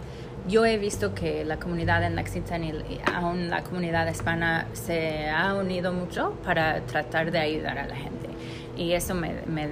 yo 0.49 0.66
he 0.66 0.76
visto 0.76 1.14
que 1.14 1.44
la 1.44 1.58
comunidad 1.58 2.02
en 2.02 2.16
Lexington 2.16 2.64
y 2.64 2.75
aún 3.12 3.49
la 3.49 3.62
comunidad 3.62 4.11
hispana 4.11 4.66
se 4.72 5.30
ha 5.30 5.54
unido 5.54 5.92
mucho 5.92 6.34
para 6.44 6.80
tratar 6.82 7.30
de 7.30 7.38
ayudar 7.38 7.78
a 7.78 7.87
la 7.87 7.96
gente. 7.96 8.28
Y 8.76 8.92
eso 8.92 9.14
me, 9.14 9.34
me 9.46 9.68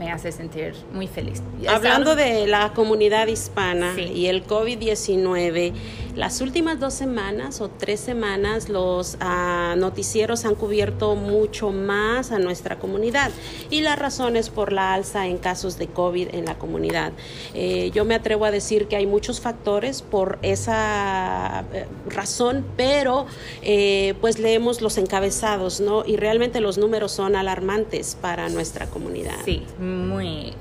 me 0.00 0.10
hace 0.10 0.32
sentir 0.32 0.74
muy 0.94 1.06
feliz. 1.06 1.42
Hablando 1.68 2.16
de 2.16 2.46
la 2.46 2.72
comunidad 2.72 3.26
hispana 3.26 3.92
y 4.00 4.26
el 4.26 4.46
COVID-19, 4.46 5.74
las 6.16 6.40
últimas 6.40 6.80
dos 6.80 6.94
semanas 6.94 7.60
o 7.60 7.68
tres 7.68 8.00
semanas 8.00 8.68
los 8.68 9.16
ah, 9.20 9.74
noticieros 9.76 10.44
han 10.44 10.54
cubierto 10.54 11.14
mucho 11.16 11.70
más 11.70 12.32
a 12.32 12.38
nuestra 12.38 12.78
comunidad 12.78 13.30
y 13.70 13.80
la 13.80 13.96
razón 13.96 14.36
es 14.36 14.50
por 14.50 14.72
la 14.72 14.94
alza 14.94 15.26
en 15.26 15.38
casos 15.38 15.78
de 15.78 15.86
COVID 15.88 16.28
en 16.32 16.44
la 16.44 16.58
comunidad. 16.58 17.12
Eh, 17.54 17.90
yo 17.94 18.04
me 18.04 18.14
atrevo 18.14 18.44
a 18.44 18.50
decir 18.50 18.86
que 18.88 18.96
hay 18.96 19.06
muchos 19.06 19.40
factores 19.40 20.02
por 20.02 20.38
esa 20.42 21.64
eh, 21.72 21.86
razón, 22.06 22.64
pero 22.76 23.26
eh, 23.62 24.14
pues 24.20 24.38
leemos 24.38 24.80
los 24.80 24.98
encabezados, 24.98 25.80
¿no? 25.80 26.04
Y 26.06 26.16
realmente 26.16 26.60
los 26.60 26.78
números 26.78 27.12
son 27.12 27.36
alarmantes 27.36 28.16
para 28.20 28.48
nuestra 28.48 28.86
comunidad. 28.86 29.36
Sí 29.44 29.64
muy, 30.00 30.52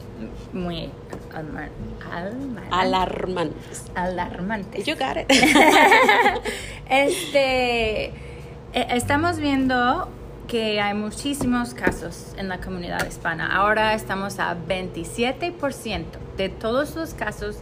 muy 0.54 0.90
alarmantes. 2.72 3.86
Alarmantes. 3.96 4.86
You 4.86 4.96
got 4.96 5.18
it. 5.18 5.30
este, 6.90 8.06
e, 8.06 8.14
estamos 8.74 9.38
viendo 9.38 10.10
que 10.48 10.82
hay 10.82 10.96
muchísimos 10.96 11.74
casos 11.74 12.34
en 12.38 12.50
la 12.50 12.60
comunidad 12.60 13.06
hispana. 13.08 13.56
Ahora 13.56 13.94
estamos 13.94 14.40
a 14.40 14.56
27% 14.56 16.06
de 16.38 16.50
todos 16.50 16.96
los 16.96 17.14
casos 17.14 17.58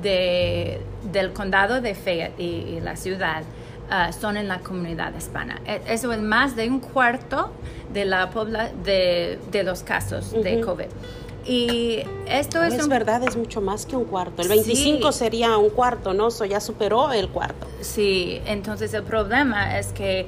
de, 0.00 0.80
del 1.12 1.32
condado 1.32 1.80
de 1.80 1.94
Fayette 1.94 2.38
y, 2.38 2.80
la 2.80 2.94
ciudad 2.94 3.42
uh, 3.90 4.12
son 4.12 4.36
en 4.36 4.46
la 4.46 4.60
comunidad 4.60 5.12
hispana. 5.16 5.60
E, 5.66 5.80
eso 5.88 6.12
es 6.12 6.20
más 6.20 6.54
de 6.54 6.68
un 6.68 6.78
cuarto 6.78 7.52
de, 7.92 8.04
la 8.04 8.30
pobla 8.30 8.70
de, 8.84 9.40
de 9.50 9.64
los 9.64 9.82
casos 9.82 10.32
de 10.32 10.60
COVID. 10.60 10.86
Y 11.44 12.00
esto 12.26 12.62
es... 12.62 12.74
Es 12.74 12.88
verdad, 12.88 13.22
es 13.24 13.36
mucho 13.36 13.60
más 13.60 13.86
que 13.86 13.96
un 13.96 14.04
cuarto. 14.04 14.42
El 14.42 14.48
25 14.48 15.12
sería 15.12 15.56
un 15.56 15.70
cuarto, 15.70 16.12
¿no? 16.14 16.28
Eso 16.28 16.44
ya 16.44 16.60
superó 16.60 17.12
el 17.12 17.28
cuarto. 17.28 17.66
Sí, 17.80 18.40
entonces 18.46 18.92
el 18.94 19.02
problema 19.02 19.78
es 19.78 19.88
que 19.88 20.26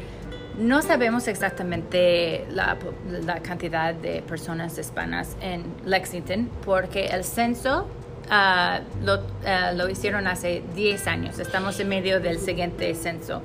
no 0.59 0.83
sabemos 0.83 1.28
exactamente 1.28 2.47
la, 2.50 2.76
la 3.25 3.40
cantidad 3.40 3.95
de 3.95 4.23
personas 4.23 4.78
hispanas 4.78 5.37
en 5.40 5.64
Lexington 5.85 6.50
porque 6.64 7.07
el 7.07 7.25
censo 7.25 7.87
uh, 8.31 9.04
lo, 9.04 9.14
uh, 9.14 9.76
lo, 9.76 9.88
hicieron 9.88 10.26
hace 10.26 10.62
10 10.75 11.07
años. 11.07 11.38
Estamos 11.38 11.78
en 11.81 11.88
medio 11.88 12.21
del 12.21 12.38
siguiente 12.38 12.95
censo. 12.95 13.42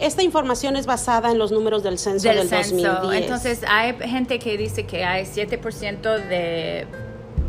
Esta 0.00 0.22
información 0.22 0.76
es 0.76 0.86
basada 0.86 1.30
en 1.30 1.38
los 1.38 1.52
números 1.52 1.82
del 1.82 1.98
censo 1.98 2.28
del, 2.28 2.48
2010. 2.48 3.22
Entonces, 3.22 3.60
hay 3.68 3.94
gente 3.94 4.38
que 4.38 4.56
dice 4.56 4.84
que 4.84 5.04
hay 5.04 5.24
7% 5.24 6.28
de 6.28 6.86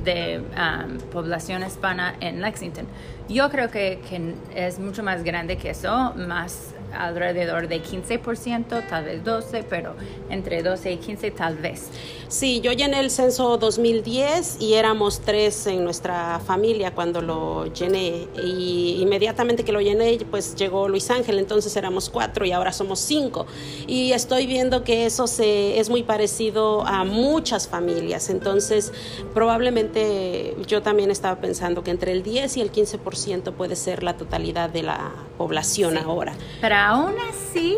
de 0.03 0.39
um, 0.39 0.98
población 1.12 1.63
hispana 1.63 2.15
en 2.20 2.41
Lexington. 2.41 2.88
Yo 3.27 3.50
creo 3.50 3.70
que, 3.70 4.00
que, 4.10 4.36
es 4.56 4.79
mucho 4.79 5.03
más 5.03 5.24
grande 5.24 5.58
que 5.58 5.72
eso, 5.72 6.13
más 6.15 6.74
alrededor 6.93 7.67
de 7.67 7.81
15%, 7.81 8.88
tal 8.88 9.05
vez 9.05 9.24
12%, 9.24 9.65
pero 9.69 9.96
entre 10.29 10.63
12 10.63 10.91
y 10.91 10.98
15 10.98 11.31
tal 11.31 11.58
vez. 11.58 11.89
Sí, 12.27 12.62
yo 12.62 12.72
llené 12.74 13.00
el 13.00 13.10
censo 13.10 13.58
2010 13.58 14.58
y 14.62 14.75
éramos 14.75 15.22
tres 15.22 15.65
en 15.65 15.84
nuestra 15.84 16.39
familia 16.39 16.93
cuando 16.93 17.22
lo 17.22 17.65
llené 17.74 18.27
y 18.43 19.00
inmediatamente 19.01 19.63
que 19.63 19.72
lo 19.72 19.81
llené 19.81 20.19
pues 20.29 20.55
llegó 20.55 20.88
Luis 20.88 21.10
Ángel, 21.10 21.39
entonces 21.39 21.75
éramos 21.75 22.10
cuatro 22.10 22.46
y 22.46 22.51
ahora 22.51 22.72
somos 22.72 23.00
cinco 23.00 23.48
y 23.88 24.12
estoy 24.12 24.46
viendo 24.46 24.84
que 24.84 25.08
eso 25.08 25.25
se, 25.25 25.79
es 25.79 25.89
muy 25.89 26.03
parecido 26.03 26.86
a 26.86 27.03
muchas 27.03 27.67
familias, 27.67 28.29
entonces 28.29 28.93
probablemente 29.34 30.55
yo 30.67 30.81
también 30.81 31.12
estaba 31.12 31.41
pensando 31.41 31.84
que 31.84 31.91
entre 31.91 32.12
el 32.12 32.24
10 32.24 32.58
y 32.58 32.62
el 32.62 32.72
15% 32.72 33.53
puede 33.53 33.75
ser 33.75 34.03
la 34.03 34.17
totalidad 34.17 34.69
de 34.69 34.84
la 34.84 35.12
población 35.38 35.98
ahora. 35.98 36.34
Pero 36.62 36.75
aún 36.79 37.15
así 37.29 37.77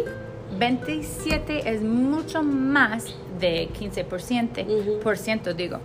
27 0.57 1.69
es 1.69 1.81
mucho 1.81 2.43
más 2.43 3.15
de 3.39 3.69
15%, 3.69 4.99
por 4.99 5.17
ciento, 5.17 5.53
digo. 5.53 5.79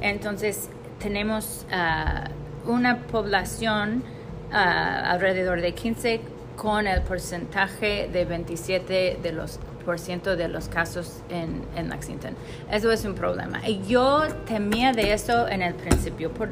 Entonces, 0.00 0.68
tenemos 0.98 1.66
ah, 1.72 2.28
una 2.66 3.06
población 3.06 4.02
ah, 4.52 5.10
alrededor 5.10 5.60
de 5.60 5.72
15 5.72 6.20
con 6.56 6.86
el 6.86 7.02
porcentaje 7.02 8.08
de 8.12 8.24
27 8.24 9.18
de 9.22 9.32
los 9.32 9.58
por 9.84 9.98
ciento 9.98 10.36
de 10.36 10.48
los 10.48 10.68
casos 10.68 11.22
en, 11.30 11.62
en 11.74 11.88
Lexington. 11.88 12.36
Eso 12.70 12.92
es 12.92 13.06
un 13.06 13.14
problema. 13.14 13.66
Y 13.66 13.80
yo 13.86 14.24
temía 14.46 14.92
de 14.92 15.14
eso 15.14 15.48
en 15.48 15.62
el 15.62 15.72
principio. 15.72 16.30
Por, 16.30 16.50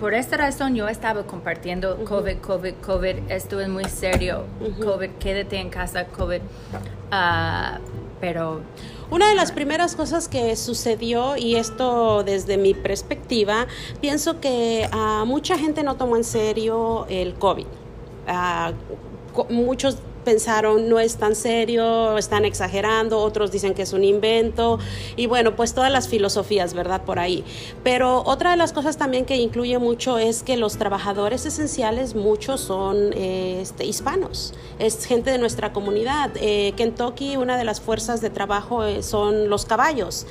por 0.00 0.14
esta 0.14 0.38
razón 0.38 0.74
yo 0.74 0.88
estaba 0.88 1.24
compartiendo 1.24 2.02
COVID, 2.06 2.38
COVID, 2.38 2.74
COVID, 2.76 3.30
esto 3.30 3.60
es 3.60 3.68
muy 3.68 3.84
serio, 3.84 4.46
COVID, 4.82 5.10
quédate 5.20 5.58
en 5.58 5.68
casa, 5.68 6.06
COVID, 6.06 6.40
uh, 6.40 7.78
pero... 8.18 8.62
Una 9.10 9.28
de 9.28 9.34
las 9.34 9.52
primeras 9.52 9.96
cosas 9.96 10.28
que 10.28 10.56
sucedió, 10.56 11.36
y 11.36 11.56
esto 11.56 12.22
desde 12.22 12.56
mi 12.56 12.72
perspectiva, 12.74 13.66
pienso 14.00 14.40
que 14.40 14.88
uh, 14.90 15.26
mucha 15.26 15.58
gente 15.58 15.82
no 15.82 15.96
tomó 15.96 16.16
en 16.16 16.24
serio 16.24 17.06
el 17.10 17.34
COVID. 17.34 17.66
Uh, 18.26 19.52
muchos 19.52 19.98
pensaron 20.30 20.88
no 20.88 21.00
es 21.00 21.16
tan 21.16 21.34
serio, 21.34 22.16
están 22.16 22.44
exagerando, 22.44 23.18
otros 23.18 23.50
dicen 23.50 23.74
que 23.74 23.82
es 23.82 23.92
un 23.92 24.04
invento 24.04 24.78
y 25.16 25.26
bueno, 25.26 25.56
pues 25.56 25.74
todas 25.74 25.90
las 25.90 26.06
filosofías, 26.06 26.72
¿verdad? 26.72 27.02
Por 27.04 27.18
ahí. 27.18 27.42
Pero 27.82 28.22
otra 28.24 28.52
de 28.52 28.56
las 28.56 28.72
cosas 28.72 28.96
también 28.96 29.24
que 29.24 29.34
incluye 29.34 29.76
mucho 29.78 30.18
es 30.18 30.44
que 30.44 30.56
los 30.56 30.76
trabajadores 30.76 31.46
esenciales, 31.46 32.14
muchos 32.14 32.60
son 32.60 33.12
este, 33.12 33.84
hispanos, 33.84 34.54
es 34.78 35.04
gente 35.04 35.32
de 35.32 35.38
nuestra 35.38 35.72
comunidad. 35.72 36.30
Eh, 36.36 36.74
Kentucky, 36.76 37.36
una 37.36 37.56
de 37.58 37.64
las 37.64 37.80
fuerzas 37.80 38.20
de 38.20 38.30
trabajo 38.30 38.84
eh, 38.84 39.02
son 39.02 39.50
los 39.50 39.64
caballos. 39.64 40.26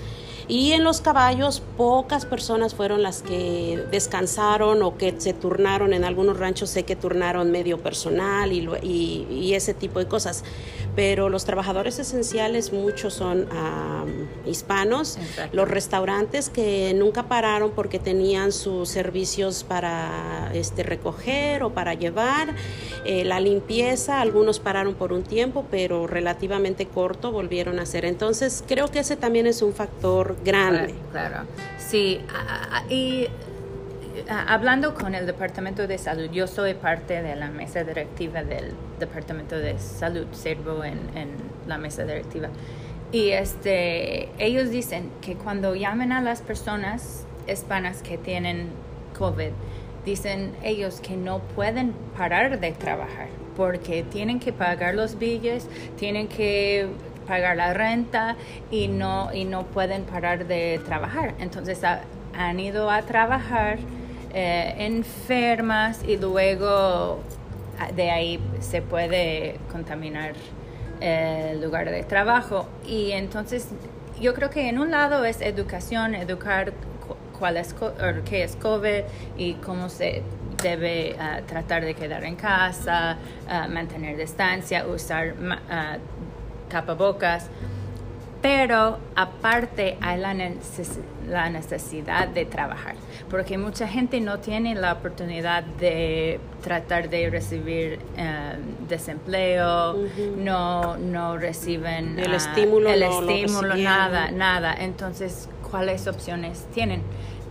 Y 0.49 0.71
en 0.71 0.83
los 0.83 0.99
caballos 0.99 1.61
pocas 1.77 2.25
personas 2.25 2.73
fueron 2.73 3.03
las 3.03 3.21
que 3.21 3.85
descansaron 3.91 4.81
o 4.81 4.97
que 4.97 5.13
se 5.19 5.33
turnaron. 5.33 5.93
En 5.93 6.03
algunos 6.03 6.39
ranchos 6.39 6.71
sé 6.71 6.83
que 6.83 6.95
turnaron 6.95 7.51
medio 7.51 7.77
personal 7.77 8.51
y, 8.51 8.67
y, 9.29 9.53
ese 9.53 9.75
tipo 9.75 9.99
de 9.99 10.07
cosas. 10.07 10.43
Pero 10.95 11.29
los 11.29 11.45
trabajadores 11.45 11.99
esenciales, 11.99 12.73
muchos 12.73 13.13
son 13.13 13.47
hispanos. 14.47 15.19
Los 15.53 15.69
restaurantes 15.69 16.49
que 16.49 16.93
nunca 16.95 17.27
pararon 17.27 17.71
porque 17.71 17.99
tenían 17.99 18.51
sus 18.51 18.89
servicios 18.89 19.63
para 19.63 20.49
este, 20.55 20.81
recoger 20.81 21.61
o 21.61 21.69
para 21.69 21.93
llevar. 21.93 22.55
Eh, 23.05 23.23
la 23.23 23.39
limpieza, 23.39 24.19
algunos 24.19 24.59
pararon 24.59 24.95
por 24.95 25.13
un 25.13 25.21
tiempo, 25.21 25.65
pero 25.69 26.07
relativamente 26.07 26.87
corto 26.87 27.31
volvieron 27.31 27.77
a 27.79 27.83
hacer. 27.83 28.03
Entonces 28.03 28.63
creo 28.67 28.87
que 28.87 28.99
ese 28.99 29.15
también 29.15 29.45
es 29.45 29.61
un 29.61 29.73
factor 29.73 30.38
grande. 30.43 30.95
Claro, 31.11 31.45
sí. 31.77 32.21
Y 32.89 33.27
hablando 34.27 34.93
con 34.93 35.15
el 35.15 35.25
Departamento 35.25 35.87
de 35.87 35.97
Salud, 35.97 36.29
yo 36.31 36.47
soy 36.47 36.73
parte 36.73 37.21
de 37.21 37.35
la 37.35 37.49
mesa 37.49 37.83
directiva 37.83 38.43
del 38.43 38.73
Departamento 38.99 39.57
de 39.57 39.79
Salud, 39.79 40.27
sirvo 40.31 40.83
en, 40.83 40.99
en 41.15 41.29
la 41.67 41.77
mesa 41.77 42.03
directiva. 42.03 42.49
Y 43.11 43.29
este, 43.29 44.29
ellos 44.37 44.69
dicen 44.69 45.09
que 45.21 45.35
cuando 45.35 45.75
llamen 45.75 46.11
a 46.11 46.21
las 46.21 46.41
personas 46.41 47.25
hispanas 47.47 48.03
que 48.03 48.17
tienen 48.17 48.69
COVID, 49.17 49.51
dicen 50.05 50.53
ellos 50.63 50.99
que 51.01 51.15
no 51.15 51.39
pueden 51.39 51.93
parar 52.15 52.59
de 52.59 52.71
trabajar 52.71 53.27
porque 53.59 54.03
tienen 54.03 54.39
que 54.39 54.53
pagar 54.53 54.95
los 54.95 55.19
billetes, 55.19 55.67
tienen 55.97 56.27
que 56.27 56.87
pagar 57.29 57.55
la 57.55 57.73
renta 57.73 58.35
y 58.71 58.87
no, 58.87 59.31
y 59.31 59.45
no 59.45 59.63
pueden 59.67 60.03
parar 60.03 60.47
de 60.47 60.81
trabajar. 60.83 61.35
Entonces 61.39 61.81
han 62.33 62.59
ido 62.59 62.89
a 62.89 63.03
trabajar 63.03 63.77
eh, 64.33 64.73
enfermas 64.79 66.03
y 66.03 66.17
luego 66.17 67.19
ah, 67.79 67.91
de 67.95 68.09
ahí 68.09 68.39
se 68.59 68.81
puede 68.81 69.59
contaminar 69.71 70.33
el 70.99 71.61
lugar 71.61 71.89
de 71.89 72.03
trabajo. 72.03 72.67
Y 72.85 73.11
entonces 73.11 73.69
yo 74.19 74.33
creo 74.33 74.49
que 74.49 74.67
en 74.67 74.79
un 74.79 74.89
lado 74.89 75.23
es 75.23 75.39
educación, 75.41 76.15
educar 76.15 76.73
cuál 77.37 77.57
es, 77.57 77.75
qué 78.25 78.43
es 78.43 78.55
COVID 78.55 79.03
y 79.37 79.53
cómo 79.53 79.87
se 79.87 80.23
debe 80.61 81.15
ah, 81.19 81.41
tratar 81.47 81.85
de 81.85 81.93
quedar 81.93 82.23
en 82.23 82.35
casa, 82.35 83.17
ah, 83.47 83.67
mantener 83.69 84.17
distancia, 84.17 84.85
usar 84.85 85.33
uh, 85.33 86.18
tapabocas. 86.69 87.47
Pero 88.41 88.99
aparte 89.17 89.97
hay 89.99 90.17
la, 90.17 90.33
la, 91.27 91.49
necesidad 91.49 92.29
de 92.29 92.45
trabajar, 92.45 92.95
porque 93.29 93.57
mucha 93.57 93.85
gente 93.85 94.21
no 94.21 94.39
tiene 94.39 94.75
la 94.75 94.93
oportunidad 94.93 95.61
de 95.61 96.39
tratar 96.63 97.09
de 97.09 97.29
recibir 97.29 97.99
em, 98.15 98.87
desempleo, 98.87 99.97
no, 100.37 100.95
no 100.95 101.37
reciben 101.37 102.17
el 102.17 102.33
estímulo, 102.33 102.89
el 102.89 103.03
estímulo 103.03 103.75
nada, 103.75 104.31
nada. 104.31 104.73
Entonces, 104.73 105.49
¿cuáles 105.69 106.07
opciones 106.07 106.65
tienen? 106.73 107.01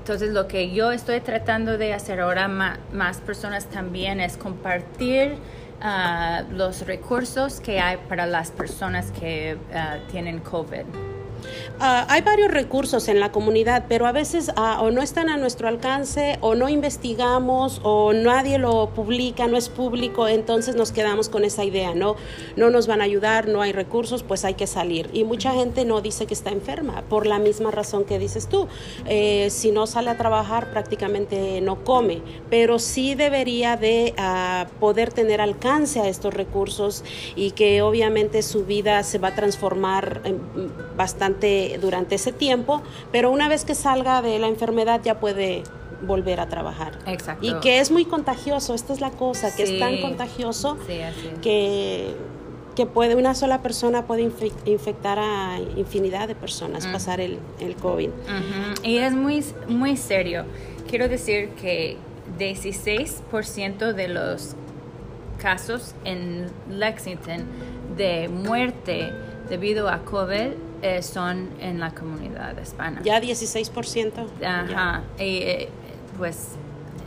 Entonces 0.09 0.33
lo 0.33 0.49
que 0.49 0.71
yo 0.71 0.91
estoy 0.91 1.21
tratando 1.21 1.77
de 1.77 1.93
hacer 1.93 2.21
ahora 2.21 2.49
más, 2.49 3.19
personas 3.19 3.67
también 3.67 4.21
es 4.21 4.39
compartir 4.39 5.35
ah, 5.81 6.43
los 6.51 6.87
recursos 6.87 7.61
que 7.61 7.81
hay 7.81 7.97
para 8.09 8.27
las 8.27 8.51
personas 8.51 9.11
que 9.13 9.59
ah, 9.75 9.99
tienen 10.11 10.41
COVID. 10.41 11.08
Ah, 11.81 12.07
hay 12.09 12.23
varios 12.23 12.51
recursos 12.51 13.09
en 13.09 13.21
la 13.21 13.31
comunidad, 13.31 13.85
pero 13.89 14.07
a 14.07 14.13
veces 14.13 14.51
ah, 14.57 14.81
o 14.83 14.91
no 14.91 15.03
están 15.03 15.29
a 15.29 15.37
nuestro 15.37 15.69
alcance 15.69 16.39
o 16.41 16.55
no 16.55 16.69
investigamos 16.69 17.81
o 17.85 18.13
nadie 18.13 18.59
lo 18.59 18.91
publica, 18.91 19.47
no 19.47 19.57
es 19.57 19.69
público, 19.69 20.27
entonces 20.27 20.75
nos 20.75 20.93
quedamos 20.93 21.29
con 21.29 21.45
esa 21.45 21.65
idea, 21.65 21.95
¿no? 21.95 22.17
No 22.57 22.71
nos 22.71 22.87
van 22.87 23.01
a 23.01 23.05
ayudar, 23.05 23.49
no 23.49 23.63
hay 23.63 23.73
recursos, 23.73 24.23
pues 24.23 24.45
hay 24.45 24.55
que 24.55 24.67
salir. 24.67 25.09
Y 25.13 25.25
mucha 25.25 25.53
gente 25.53 25.85
no 25.85 26.01
dice 26.01 26.27
que 26.27 26.35
está 26.35 26.51
enferma 26.51 27.03
por 27.09 27.27
la 27.27 27.39
misma 27.39 27.71
razón 27.71 28.05
que 28.05 28.19
dices 28.19 28.49
tú. 28.49 28.67
Eh, 29.07 29.49
si 29.51 29.71
no 29.71 29.87
sale 29.87 30.11
a 30.11 30.17
trabajar 30.17 30.71
prácticamente 30.71 31.61
no 31.61 31.85
come, 31.85 32.23
pero 32.51 32.79
sí 32.79 33.15
debería 33.15 33.77
de 33.77 34.15
ah, 34.17 34.67
poder 34.81 35.13
tener 35.13 35.41
alcance 35.41 36.01
a 36.01 36.09
estos 36.09 36.35
recursos 36.35 37.05
y 37.37 37.53
que 37.53 37.83
obviamente 37.83 38.43
su 38.43 38.65
vida 38.65 39.03
se 39.03 39.19
va 39.19 39.29
a 39.29 39.35
transformar 39.35 40.23
bastante 40.97 41.38
durante 41.81 42.17
ese 42.17 42.33
tiempo, 42.33 42.83
pero 43.13 43.31
una 43.31 43.49
vez 43.49 43.65
que 43.65 43.75
salga 43.75 44.23
de 44.23 44.39
la 44.39 44.49
enfermedad 44.49 45.01
ya 45.03 45.21
puede 45.21 45.63
volver 46.03 46.41
a 46.41 46.49
trabajar. 46.49 46.99
Exacto. 47.07 47.47
Y 47.47 47.55
que 47.61 47.81
es 47.81 47.91
muy 47.91 48.05
contagioso, 48.05 48.75
esta 48.75 48.93
es 48.93 49.01
la 49.01 49.11
cosa, 49.11 49.55
que 49.55 49.65
es 49.65 49.79
tan 49.79 50.01
contagioso 50.01 50.77
que 51.43 52.15
que 52.79 52.87
puede 52.87 53.17
una 53.17 53.35
sola 53.35 53.61
persona 53.61 54.07
puede 54.07 54.31
infectar 54.65 55.19
a 55.19 55.59
infinidad 55.77 56.29
de 56.29 56.37
personas, 56.37 56.87
pasar 56.87 57.21
el, 57.21 57.41
el 57.59 57.75
COVID. 57.75 58.09
Y 58.85 58.99
es 58.99 59.13
muy, 59.15 59.45
muy 59.67 59.97
serio. 59.97 60.45
Quiero 60.89 61.09
decir 61.09 61.49
que 61.61 61.97
16% 62.39 63.95
de 63.95 64.07
los 64.07 64.55
casos 65.39 65.97
en 66.05 66.47
Lexington 66.71 67.47
de 67.97 68.29
muerte 68.29 69.13
debido 69.49 69.89
a 69.89 70.05
COVID 70.05 70.53
eh, 70.83 71.03
son 71.03 71.49
en 71.61 71.81
la 71.81 71.91
comunidad 71.91 72.57
hispana. 72.61 73.01
Ya 73.03 73.21
16%. 73.21 74.27
Ajá. 74.45 75.03
Y, 75.19 75.23
eh, 75.23 75.69
pues 76.17 76.51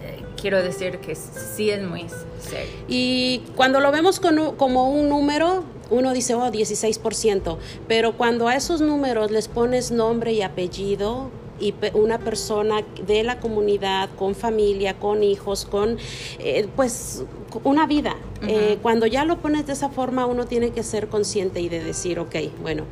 eh, 0.04 0.24
quiero 0.40 0.62
decir 0.62 1.00
que 1.00 1.16
sí 1.16 1.70
es 1.70 1.84
muy 1.84 2.08
serio. 2.40 2.72
Y 2.88 3.44
cuando 3.56 3.80
lo 3.80 3.92
vemos 3.92 4.20
como 4.20 4.90
un 4.92 5.10
número, 5.10 5.64
uno 5.90 6.14
dice, 6.14 6.34
oh, 6.34 6.52
16%, 6.52 7.58
pero 7.88 8.14
cuando 8.14 8.48
a 8.48 8.56
esos 8.56 8.82
números 8.82 9.30
les 9.30 9.48
pones 9.48 9.92
nombre 9.92 10.32
y 10.34 10.42
apellido, 10.42 11.30
y 11.62 11.74
una 11.94 12.18
persona 12.18 12.82
de 13.06 13.24
la 13.24 13.40
comunidad, 13.40 14.10
con 14.18 14.36
familia, 14.36 14.96
con 14.96 15.24
hijos, 15.24 15.66
con 15.66 15.98
eh, 16.40 16.68
pues 16.76 17.24
una 17.64 17.86
vida. 17.86 18.16
Eh, 18.48 18.80
cuando 18.82 19.06
ya 19.06 19.24
lo 19.24 19.38
pones 19.38 19.68
de 19.68 19.74
esa 19.74 19.90
forma, 19.90 20.26
uno 20.26 20.46
tiene 20.46 20.72
que 20.72 20.82
ser 20.82 21.10
consciente 21.10 21.62
y 21.62 21.70
de 21.70 21.84
decir, 21.84 22.18
ok, 22.18 22.36
bueno, 22.60 22.86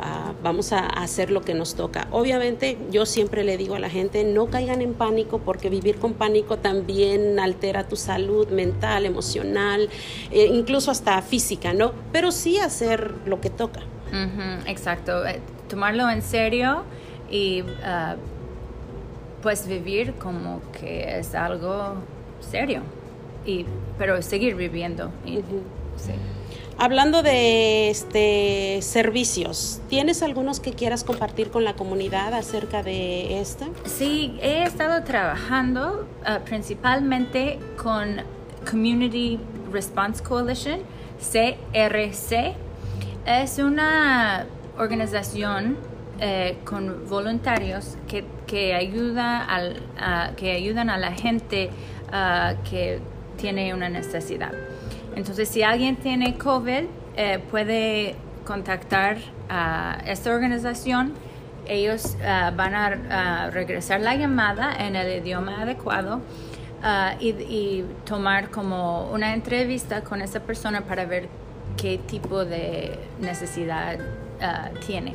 ah, 0.00 0.32
vamos 0.42 0.72
a 0.72 0.86
hacer 0.86 1.30
lo 1.30 1.42
que 1.42 1.52
nos 1.52 1.74
toca. 1.74 2.08
Obviamente, 2.10 2.78
yo 2.90 3.04
siempre 3.04 3.44
le 3.44 3.58
digo 3.58 3.74
a 3.74 3.78
la 3.78 3.90
gente, 3.90 4.24
no 4.24 4.46
caigan 4.46 4.80
en 4.80 4.94
pánico 4.94 5.40
porque 5.40 5.68
vivir 5.68 5.96
con 5.96 6.14
pánico 6.14 6.56
también 6.56 7.38
altera 7.38 7.86
tu 7.86 7.96
salud 7.96 8.48
mental, 8.48 9.04
emocional, 9.04 9.90
eh, 10.30 10.46
incluso 10.46 10.90
hasta 10.90 11.20
física, 11.20 11.74
¿no? 11.74 11.92
Pero 12.10 12.32
sí 12.32 12.58
hacer 12.58 13.14
lo 13.26 13.42
que 13.42 13.50
toca. 13.50 13.80
exacto, 14.66 15.22
tomarlo 15.68 16.08
en 16.08 16.22
serio 16.22 16.84
y 17.30 17.62
ah, 17.84 18.16
pues 19.42 19.66
vivir 19.66 20.14
como 20.14 20.60
que 20.72 21.18
es 21.18 21.34
algo 21.34 21.96
serio, 22.40 22.82
y, 23.44 23.66
pero 23.98 24.22
seguir 24.22 24.54
viviendo. 24.54 25.10
Hablando 26.76 27.22
de 27.22 27.88
este 27.90 28.80
servicios, 28.82 29.80
¿tienes 29.88 30.22
algunos 30.22 30.58
que 30.58 30.72
quieras 30.72 31.04
compartir 31.04 31.50
con 31.50 31.62
la 31.62 31.74
comunidad 31.74 32.34
acerca 32.34 32.82
de 32.82 33.40
esto? 33.40 33.66
Sí, 33.84 34.36
he 34.42 34.64
estado 34.64 35.04
trabajando 35.04 36.08
ah, 36.24 36.40
principalmente 36.44 37.60
con 37.80 38.22
Community 38.68 39.38
Response 39.72 40.22
Coalition, 40.22 40.80
CRC. 41.20 42.54
Es 43.26 43.58
una 43.58 44.46
organización 44.76 45.76
eh, 46.20 46.58
con 46.64 47.08
voluntarios 47.08 47.96
que, 48.06 48.24
que, 48.46 48.74
ayuda 48.74 49.44
al, 49.44 49.82
que 50.36 50.52
ayudan 50.52 50.88
a 50.88 50.96
la 50.96 51.12
gente 51.12 51.70
que 52.70 53.00
tiene 53.36 53.74
una 53.74 53.88
necesidad. 53.88 54.52
Entonces, 55.16 55.48
si 55.48 55.62
alguien 55.62 55.96
tiene 55.96 56.38
COVID, 56.38 56.84
eh, 57.16 57.40
puede 57.50 58.14
contactar 58.44 59.16
a 59.48 59.98
esta 60.06 60.32
organización. 60.32 61.14
Ellos 61.66 62.16
eh, 62.20 62.52
van 62.54 62.74
a 62.74 63.50
regresar 63.50 64.00
la 64.00 64.14
llamada 64.14 64.72
en 64.78 64.94
el 64.94 65.20
idioma 65.20 65.62
adecuado 65.62 66.20
y, 67.18 67.30
y, 67.30 67.84
tomar 68.04 68.50
como 68.50 69.10
una 69.10 69.32
entrevista 69.32 70.02
con 70.02 70.20
esa 70.20 70.40
persona 70.40 70.82
para 70.82 71.06
ver 71.06 71.28
qué 71.78 71.98
tipo 71.98 72.44
de 72.44 72.98
necesidad 73.20 73.98
Ah, 74.44 74.68
tiene. 74.86 75.14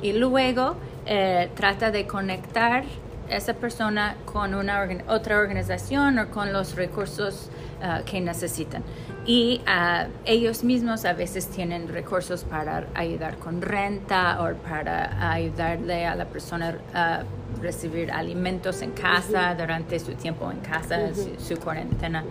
Y 0.00 0.12
luego 0.12 0.76
eh, 1.04 1.50
trata 1.56 1.90
de 1.90 2.06
conectar 2.06 2.84
esa 3.28 3.54
persona 3.54 4.14
con 4.24 4.54
una 4.54 4.86
otra 5.08 5.38
organización 5.38 6.20
o 6.20 6.30
con 6.30 6.52
los 6.52 6.76
recursos 6.76 7.50
ah, 7.82 8.02
que 8.06 8.20
necesitan. 8.20 8.84
Y 9.26 9.60
ah, 9.66 10.06
ellos 10.24 10.62
mismos 10.62 11.04
a 11.04 11.14
veces 11.14 11.48
tienen 11.48 11.88
recursos 11.88 12.44
para 12.44 12.86
ayudar 12.94 13.38
con 13.38 13.60
renta 13.60 14.40
o 14.40 14.54
para 14.62 15.32
ayudarle 15.32 16.06
a 16.06 16.14
la 16.14 16.26
persona 16.26 16.78
a 16.94 17.24
recibir 17.60 18.12
alimentos 18.12 18.82
en 18.82 18.92
casa 18.92 19.52
durante 19.56 19.98
su 19.98 20.12
tiempo 20.12 20.48
en 20.48 20.60
casa, 20.60 21.10
su, 21.38 21.56
cuarentena 21.58 22.24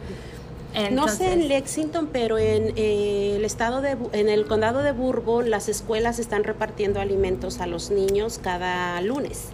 no 0.92 1.08
sé 1.08 1.34
en 1.34 1.48
Lexington, 1.48 2.10
pero 2.12 2.38
en 2.38 2.74
eh, 2.76 3.34
el 3.36 3.46
estado 3.46 3.82
de, 3.82 3.98
en 4.14 4.30
el 4.30 4.46
condado 4.46 4.84
de 4.84 4.92
Bourbon 4.92 5.50
las 5.50 5.70
escuelas 5.70 6.20
están 6.20 6.44
repartiendo 6.44 7.00
alimentos 7.00 7.60
a 7.60 7.68
los 7.68 7.90
niños 7.92 8.40
cada 8.42 9.00
lunes. 9.02 9.50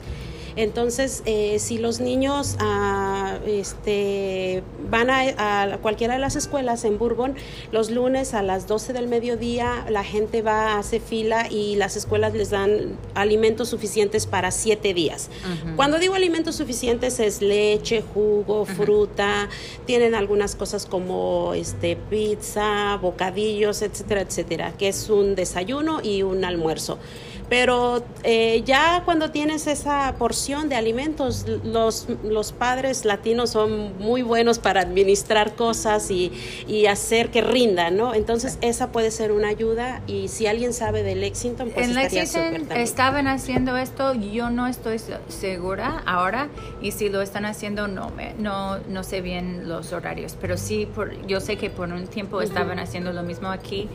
Entonces, 0.56 1.22
eh, 1.26 1.60
si 1.60 1.78
los 1.78 2.00
niños 2.00 2.56
ah, 2.60 3.38
este, 3.46 4.64
van 4.90 5.10
a, 5.10 5.78
cualquiera 5.82 6.14
de 6.14 6.20
las 6.20 6.36
escuelas 6.36 6.86
en 6.86 6.98
Bourbon, 6.98 7.36
los 7.72 7.92
lunes 7.92 8.34
a 8.34 8.42
las 8.42 8.68
12 8.68 8.94
del 8.94 9.08
mediodía 9.08 9.86
la 9.90 10.04
gente 10.04 10.42
va, 10.42 10.78
hace 10.78 11.00
fila 11.00 11.48
y 11.50 11.76
las 11.76 11.96
escuelas 11.96 12.34
les 12.34 12.50
dan 12.50 12.98
alimentos 13.16 13.70
suficientes 13.70 14.26
para 14.28 14.52
siete 14.52 14.94
días. 14.94 15.30
Cuando 15.76 16.00
digo 16.00 16.16
alimentos 16.16 16.56
suficientes 16.56 17.20
es 17.20 17.42
leche, 17.42 18.04
jugo, 18.14 18.66
fruta, 18.66 19.50
tienen 19.86 20.16
algunas 20.16 20.56
cosas 20.56 20.86
como 20.86 21.54
este, 21.54 21.98
pizza, 22.10 22.98
bocadillos, 23.02 23.82
etcétera, 23.82 24.22
etcétera, 24.22 24.74
que 24.78 24.88
es 24.88 25.10
un 25.10 25.36
desayuno 25.36 26.00
y 26.02 26.24
un 26.24 26.46
almuerzo. 26.46 26.98
Pero 27.50 28.04
eh, 28.24 28.64
ya 28.66 29.04
cuando 29.06 29.32
tienes 29.32 29.68
esa 29.68 30.16
porción, 30.18 30.70
de 30.70 30.76
alimentos. 30.76 31.46
Los, 31.64 32.08
los 32.24 32.52
padres 32.52 33.06
latinos 33.06 33.52
son 33.52 33.98
muy 34.00 34.22
buenos 34.22 34.60
para 34.60 34.82
administrar 34.82 35.56
cosas 35.56 36.10
y, 36.12 36.32
y 36.68 36.86
hacer 36.88 37.30
que 37.30 37.42
rindan, 37.42 37.98
¿no? 37.98 38.14
Entonces 38.14 38.58
esa 38.62 38.92
puede 38.92 39.12
ser 39.12 39.32
una 39.32 39.50
ayuda 39.50 40.02
y 40.08 40.28
si 40.28 40.48
alguien 40.48 40.74
sabe 40.74 41.04
de 41.04 41.16
Lexington, 41.16 41.70
pues 41.70 41.86
en 41.90 41.98
estaría 41.98 42.22
Lexington 42.24 42.78
estaban 42.78 43.28
haciendo 43.28 43.78
esto, 43.78 44.14
yo 44.14 44.50
no 44.50 44.68
estoy 44.68 45.00
se- 45.00 45.18
segura 45.28 46.02
ahora 46.06 46.50
y 46.82 46.92
si 46.92 47.10
lo 47.10 47.22
están 47.22 47.46
haciendo 47.46 47.88
no 47.88 48.10
me, 48.10 48.34
no 48.40 48.78
no 48.90 49.04
sé 49.04 49.22
bien 49.22 49.68
los 49.70 49.94
horarios, 49.94 50.36
pero 50.40 50.58
sí 50.58 50.86
por 50.86 51.12
yo 51.28 51.40
sé 51.42 51.58
que 51.58 51.70
por 51.70 51.90
un 51.90 52.08
tiempo 52.08 52.42
estaban 52.42 52.80
haciendo 52.80 53.12
lo 53.14 53.24
mismo 53.24 53.50
aquí, 53.50 53.88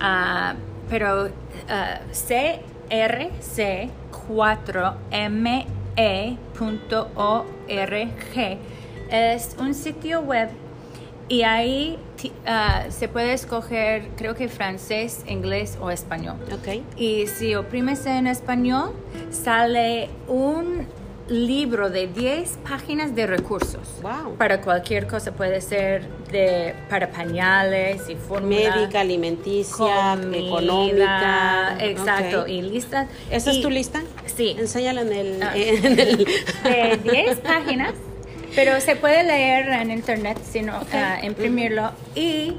Ah, 0.00 0.54
pero 0.90 1.28
ah, 1.68 2.00
crc 2.12 2.60
4 4.26 4.94
me.org 5.30 5.78
es 9.10 9.56
un 9.58 9.74
sitio 9.74 10.20
web 10.20 10.48
y 11.28 11.42
ahí 11.42 11.98
ah, 12.46 12.84
se 12.88 13.08
puede 13.08 13.34
escoger, 13.34 14.08
creo 14.16 14.34
que 14.34 14.48
francés, 14.48 15.24
inglés 15.26 15.78
o 15.80 15.90
español. 15.90 16.36
Ok. 16.52 16.82
Y 16.96 17.26
si 17.26 17.54
oprimes 17.54 18.06
en 18.06 18.26
español, 18.26 18.92
sale 19.30 20.08
un 20.26 20.86
libro 21.28 21.90
de 21.90 22.06
10 22.06 22.58
páginas 22.68 23.14
de 23.14 23.26
recursos. 23.26 23.88
Wow. 24.02 24.36
Para 24.36 24.60
cualquier 24.60 25.06
cosa, 25.06 25.32
puede 25.32 25.60
ser 25.60 26.08
de, 26.30 26.74
para 26.88 27.10
pañales 27.10 28.08
y 28.08 28.16
fórmula. 28.16 28.76
Médica, 28.76 29.00
alimenticia, 29.00 30.16
comida, 30.20 30.38
económica. 30.38 31.76
Exacto, 31.80 32.46
y 32.46 32.62
listas. 32.62 33.08
¿Esa 33.30 33.50
es 33.50 33.60
tu 33.60 33.70
lista? 33.70 34.02
Sí. 34.26 34.56
Enséñala 34.58 35.02
en 35.02 35.12
el... 35.12 35.42
Ah. 35.42 35.52
en 35.56 35.98
el- 35.98 36.26
de 36.64 37.00
10 37.02 37.38
páginas, 37.40 37.94
pero 38.54 38.80
se 38.80 38.96
puede 38.96 39.24
leer 39.24 39.68
en 39.68 39.90
internet, 39.90 40.38
sino 40.42 40.80
ah, 40.92 41.18
imprimirlo. 41.22 41.92
Y 42.14 42.54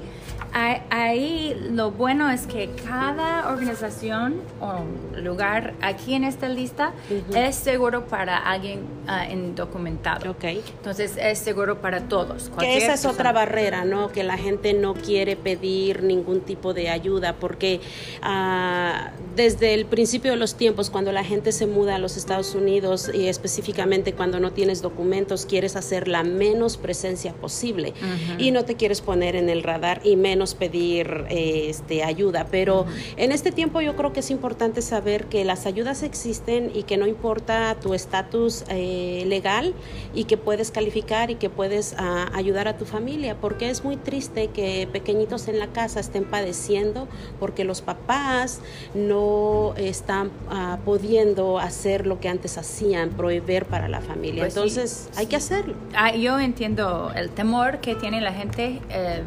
ahí 0.53 1.55
lo 1.71 1.91
bueno 1.91 2.29
es 2.29 2.47
que 2.47 2.69
cada 2.87 3.49
organización 3.51 4.41
o 4.59 4.83
lugar 5.19 5.73
aquí 5.81 6.13
en 6.13 6.23
esta 6.23 6.49
lista 6.49 6.93
es 7.35 7.55
seguro 7.55 8.05
para 8.05 8.37
alguien 8.37 8.81
ah, 9.07 9.27
indocumentado. 9.29 10.31
Ok. 10.31 10.43
Entonces 10.43 11.17
es 11.19 11.39
seguro 11.39 11.81
para 11.81 12.01
todos. 12.01 12.51
Que 12.59 12.77
esa 12.77 12.93
es 12.93 13.05
otra 13.05 13.31
barrera, 13.31 13.85
¿no? 13.85 14.11
Que 14.11 14.23
la 14.23 14.37
gente 14.37 14.73
no 14.73 14.93
quiere 14.93 15.35
pedir 15.35 16.03
ningún 16.03 16.41
tipo 16.41 16.73
de 16.73 16.89
ayuda, 16.89 17.35
porque 17.35 17.81
ah, 18.21 19.11
desde 19.35 19.73
el 19.73 19.85
principio 19.85 20.31
de 20.31 20.37
los 20.37 20.55
tiempos, 20.55 20.89
cuando 20.89 21.11
la 21.11 21.23
gente 21.23 21.51
se 21.51 21.67
muda 21.67 21.95
a 21.95 21.99
los 21.99 22.17
Estados 22.17 22.55
Unidos 22.55 23.09
y 23.13 23.27
específicamente 23.27 24.13
cuando 24.13 24.39
no 24.39 24.51
tienes 24.51 24.81
documentos, 24.81 25.45
quieres 25.45 25.75
hacer 25.75 26.07
la 26.07 26.23
menos 26.23 26.77
presencia 26.77 27.33
posible 27.33 27.93
y 28.37 28.51
no 28.51 28.65
te 28.65 28.75
quieres 28.75 29.01
poner 29.01 29.35
en 29.35 29.49
el 29.49 29.63
radar 29.63 30.01
y 30.03 30.15
menos 30.15 30.38
pedir 30.55 31.25
eh, 31.29 31.67
este, 31.69 32.03
ayuda. 32.03 32.47
Pero 32.49 32.85
en 33.17 33.31
este 33.31 33.51
tiempo 33.51 33.81
yo 33.81 33.95
creo 33.95 34.13
que 34.13 34.21
es 34.21 34.31
importante 34.31 34.81
saber 34.81 35.25
que 35.25 35.45
las 35.45 35.65
ayudas 35.65 36.03
existen 36.03 36.71
y 36.73 36.83
que 36.83 36.97
no 36.97 37.07
importa 37.07 37.75
tu 37.81 37.93
estatus 37.93 38.63
eh, 38.69 39.23
legal 39.27 39.73
y 40.13 40.25
que 40.25 40.37
puedes 40.37 40.71
calificar 40.71 41.31
y 41.31 41.35
que 41.35 41.49
puedes 41.49 41.95
ah, 41.97 42.29
ayudar 42.33 42.67
a 42.67 42.77
tu 42.77 42.85
familia, 42.85 43.35
porque 43.39 43.69
es 43.69 43.83
muy 43.83 43.97
triste 43.97 44.47
que 44.47 44.87
pequeñitos 44.91 45.47
en 45.47 45.59
la 45.59 45.67
casa 45.67 45.99
estén 45.99 46.25
padeciendo 46.25 47.07
porque 47.39 47.63
los 47.63 47.81
papás 47.81 48.61
no 48.93 49.73
están 49.75 50.31
ah, 50.49 50.79
pudiendo 50.85 51.59
hacer 51.59 52.07
lo 52.07 52.19
que 52.19 52.29
antes 52.29 52.57
hacían, 52.57 53.09
proveer 53.11 53.65
para 53.65 53.87
la 53.87 54.01
familia. 54.01 54.43
Pues 54.43 54.53
sí, 54.53 54.59
Entonces 54.59 55.09
hay 55.15 55.25
que 55.25 55.35
hacerlo. 55.35 55.75
Ah, 55.95 56.15
yo 56.15 56.39
entiendo 56.39 57.11
el 57.15 57.29
temor 57.29 57.79
que 57.79 57.95
tiene 57.95 58.21
la 58.21 58.33
gente. 58.33 58.79
eh, 58.89 59.23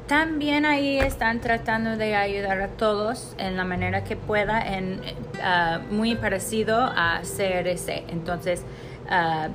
también 0.08 0.66
ahí 0.66 0.98
están 1.00 1.42
tratando 1.42 1.98
de 1.98 2.16
ayudar 2.16 2.62
a 2.62 2.70
todos 2.70 3.36
en 3.38 3.58
la 3.58 3.66
manera 3.66 4.04
que 4.04 4.16
pueda, 4.16 4.62
en, 4.62 5.04
eh, 5.04 5.16
ah, 5.42 5.80
muy 5.90 6.16
parecido 6.16 6.80
a 6.80 7.22
CRC. 7.22 8.06
Entonces, 8.10 8.62
ah, 9.10 9.50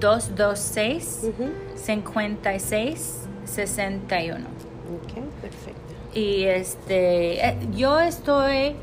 226 0.00 1.30
5661 1.76 4.63
Ok, 4.84 5.24
perfecto. 5.40 5.94
y 6.14 6.44
este 6.44 7.46
eh, 7.46 7.58
yo 7.74 8.00
estoy 8.00 8.76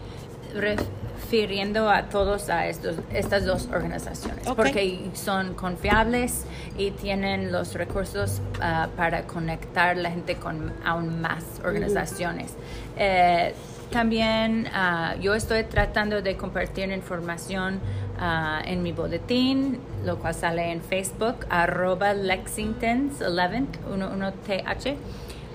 refiriendo 0.56 1.90
a 1.90 2.10
todos 2.10 2.50
a 2.50 2.68
estos, 2.68 2.96
estas 3.14 3.46
dos 3.46 3.70
organizaciones 3.72 4.48
porque 4.56 5.10
son 5.14 5.54
confiables 5.54 6.46
y 6.78 6.92
tienen 6.92 7.52
los 7.52 7.74
recursos 7.76 8.42
ah, 8.62 8.90
para 8.98 9.24
conectar 9.24 9.96
la 9.96 10.12
gente 10.12 10.36
con 10.36 10.74
aún 10.84 11.22
más 11.22 11.44
organizaciones 11.64 12.54
Eh, 12.98 13.54
también 13.92 14.68
ah, 14.74 15.16
yo 15.22 15.36
estoy 15.36 15.64
tratando 15.66 16.22
de 16.22 16.38
compartir 16.38 16.90
información 16.92 17.80
ah, 18.20 18.62
en 18.66 18.82
mi 18.82 18.94
boletín, 18.94 19.80
lo 20.06 20.18
cual 20.18 20.34
sale 20.34 20.72
en 20.72 20.82
Facebook, 20.82 21.46
arroba 21.50 22.14
Lexingtons11, 22.14 23.68
11th. 23.90 24.96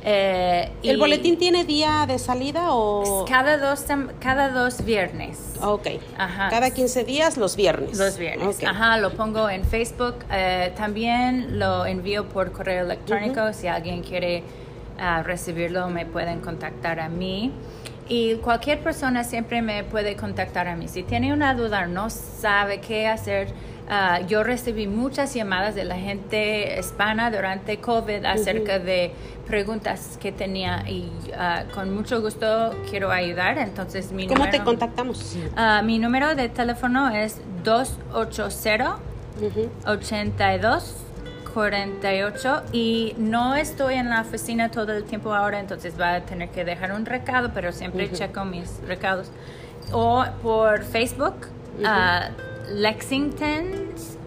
Eh, 0.08 0.70
¿El 0.84 0.96
y 0.96 1.00
boletín 1.00 1.36
tiene 1.36 1.64
día 1.64 2.04
de 2.06 2.20
salida 2.20 2.72
o...? 2.72 3.24
Cada 3.28 3.58
dos, 3.58 3.84
cada 4.20 4.50
dos 4.50 4.84
viernes. 4.84 5.56
Ok. 5.60 5.88
Ajá. 6.16 6.48
Cada 6.48 6.70
15 6.70 7.02
días, 7.02 7.36
los 7.36 7.56
viernes. 7.56 7.98
Los 7.98 8.16
viernes. 8.16 8.56
Ok. 8.56 8.68
Ajá, 8.68 8.98
lo 8.98 9.14
pongo 9.14 9.50
en 9.50 9.64
Facebook. 9.64 10.14
Eh, 10.30 10.72
también 10.76 11.58
lo 11.58 11.86
envío 11.86 12.28
por 12.28 12.52
correo 12.52 12.84
electrónico. 12.84 13.52
Si 13.52 13.66
alguien 13.66 14.02
quiere 14.02 14.44
ah, 14.96 15.24
recibirlo, 15.24 15.88
me 15.88 16.06
pueden 16.06 16.40
contactar 16.40 17.00
a 17.00 17.08
mí. 17.08 17.50
Y 18.08 18.36
cualquier 18.36 18.78
persona 18.78 19.24
siempre 19.24 19.60
me 19.60 19.82
puede 19.82 20.14
contactar 20.14 20.68
a 20.68 20.76
mí. 20.76 20.86
Si 20.86 21.02
tiene 21.02 21.32
una 21.32 21.54
duda, 21.54 21.86
no 21.86 22.10
sabe 22.10 22.80
qué 22.80 23.08
hacer. 23.08 23.48
Ah, 23.88 24.20
yo 24.26 24.42
recibí 24.42 24.86
muchas 24.86 25.34
llamadas 25.34 25.74
de 25.74 25.84
la 25.84 25.96
gente 25.96 26.78
hispana 26.78 27.30
durante 27.30 27.78
COVID 27.78 28.24
acerca 28.24 28.78
de 28.78 29.12
preguntas 29.46 30.18
que 30.20 30.32
tenía 30.32 30.88
y 30.88 31.10
ah, 31.36 31.64
con 31.74 31.94
mucho 31.94 32.20
gusto 32.20 32.74
quiero 32.90 33.10
ayudar. 33.10 33.58
Entonces, 33.58 34.12
mi 34.12 34.26
¿Cómo 34.26 34.48
te 34.50 34.62
contactamos? 34.62 35.36
Ah, 35.56 35.82
mi 35.84 35.98
número 35.98 36.34
de 36.34 36.48
teléfono 36.48 37.10
es 37.10 37.40
280 37.64 38.98
Ujú. 39.40 39.70
82 39.86 40.96
48 41.56 42.64
y 42.72 43.14
no 43.16 43.54
estoy 43.54 43.94
en 43.94 44.10
la 44.10 44.20
oficina 44.20 44.70
todo 44.70 44.92
el 44.92 45.04
tiempo 45.04 45.34
ahora, 45.34 45.58
entonces 45.58 45.98
va 45.98 46.16
a 46.16 46.20
tener 46.20 46.50
que 46.50 46.66
dejar 46.66 46.92
un 46.92 47.06
recado, 47.06 47.50
pero 47.54 47.72
siempre 47.72 48.12
checo 48.12 48.44
mis 48.44 48.78
recados. 48.86 49.30
O 49.90 50.22
por 50.42 50.84
Facebook, 50.84 51.34
Lexington's 52.68 54.18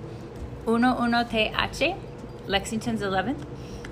11TH, 0.65 1.95
Lexington's 2.47 3.02
11, 3.02 3.36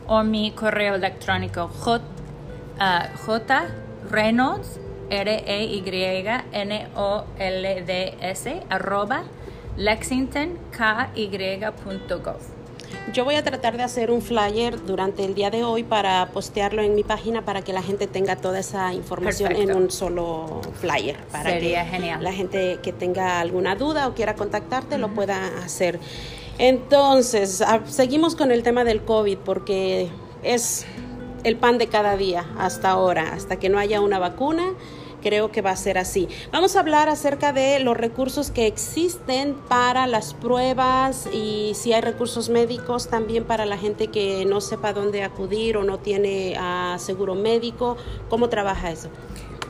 o 0.08 0.24
mi 0.24 0.52
correo 0.52 0.96
electrónico 0.96 1.70
ah, 2.80 3.10
J. 3.26 3.68
Reynolds, 4.10 4.80
R-E-Y-N-O-L-D-S, 5.10 5.82
arroba 8.70 9.24
lexingtonky.gov. 9.78 12.57
Yo 13.14 13.24
voy 13.26 13.36
a 13.36 13.44
tratar 13.44 13.78
de 13.78 13.84
hacer 13.84 14.12
un 14.12 14.22
flyer 14.22 14.86
durante 14.86 15.24
el 15.24 15.34
día 15.34 15.50
de 15.50 15.64
hoy 15.64 15.84
para 15.84 16.30
postearlo 16.34 16.82
en 16.82 16.96
mi 16.96 17.04
página 17.04 17.44
para 17.44 17.62
que 17.62 17.74
la 17.74 17.82
gente 17.82 18.08
tenga 18.08 18.36
toda 18.36 18.60
esa 18.60 18.94
información 18.94 19.56
en 19.56 19.76
un 19.76 19.90
solo 19.90 20.62
flyer. 20.80 21.18
Para 21.32 21.52
Sería 21.52 21.84
que 21.86 21.92
genial. 21.92 22.24
La 22.24 22.34
gente 22.34 22.80
que 22.84 22.92
tenga 22.92 23.40
alguna 23.40 23.76
duda 23.76 24.08
o 24.08 24.14
quiera 24.14 24.36
contactarte 24.36 24.98
lo 24.98 25.10
pueda 25.10 25.48
hacer. 25.64 26.00
Entonces, 26.58 27.62
ah, 27.62 27.82
seguimos 27.86 28.36
con 28.36 28.52
el 28.52 28.64
tema 28.64 28.84
del 28.84 29.04
COVID 29.04 29.38
porque 29.40 30.10
es 30.44 30.86
el 31.44 31.56
pan 31.56 31.78
de 31.78 31.88
cada 31.88 32.18
día 32.18 32.46
hasta 32.58 32.90
ahora, 32.90 33.34
hasta 33.34 33.58
que 33.58 33.70
no 33.70 33.80
haya 33.80 34.02
una 34.02 34.20
vacuna 34.20 34.74
creo 35.28 35.52
que 35.52 35.62
va 35.62 35.72
a 35.72 35.76
ser 35.76 35.98
así. 35.98 36.30
Vamos 36.54 36.78
a 36.78 36.80
hablar 36.80 37.10
acerca 37.10 37.52
de 37.52 37.82
los 37.82 37.98
recursos 37.98 38.50
que 38.50 38.66
existen 38.66 39.56
para 39.68 40.08
las 40.08 40.34
pruebas 40.34 41.28
y 41.34 41.74
si 41.76 41.92
hay 41.92 42.00
recursos 42.00 42.48
médicos 42.48 43.10
también 43.10 43.44
para 43.44 43.66
la 43.66 43.78
gente 43.78 44.08
que 44.08 44.46
no 44.46 44.62
sepa 44.62 44.94
dónde 44.94 45.24
acudir 45.24 45.76
o 45.76 45.84
no 45.84 46.00
tiene 46.00 46.58
uh, 46.58 46.98
seguro 46.98 47.36
médico. 47.36 47.98
¿Cómo 48.30 48.48
trabaja 48.48 48.90
eso? 48.90 49.10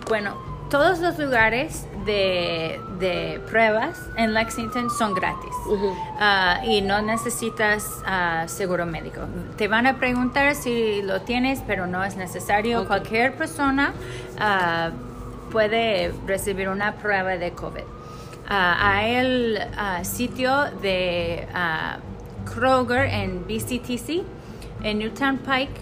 Bueno, 0.08 0.36
todos 0.70 1.00
los 1.00 1.17
lugares 1.17 1.88
de, 2.06 2.80
de, 3.00 3.41
pruebas 3.50 3.98
en 4.15 4.36
Lexington 4.36 4.89
son 4.91 5.13
gratis 5.13 5.54
uh 5.67 5.74
-huh. 5.74 6.62
uh, 6.62 6.70
y 6.70 6.82
no 6.82 7.02
necesitas 7.02 7.84
uh, 8.06 8.48
seguro 8.48 8.86
médico. 8.86 9.22
Te 9.58 9.67
van 9.67 9.88
a 9.88 9.98
preguntar 9.98 10.54
si 10.56 11.02
lo 11.02 11.22
tienes, 11.22 11.63
pero 11.65 11.88
no 11.88 12.04
es 12.04 12.15
necesario. 12.15 12.82
Okay. 12.82 12.88
Cualquier 12.88 13.36
persona 13.36 13.93
puede 15.52 16.14
recibir 16.26 16.70
una 16.70 16.96
prueba 16.96 17.38
de 17.38 17.52
COVID. 17.52 17.84
hay 18.48 19.16
el 19.16 19.60
sitio 20.04 20.66
de 20.82 21.48
Kroger 22.46 23.06
en 23.06 23.46
BCTC, 23.46 24.24
en 24.84 25.00
Newtown 25.00 25.40
Pike. 25.40 25.82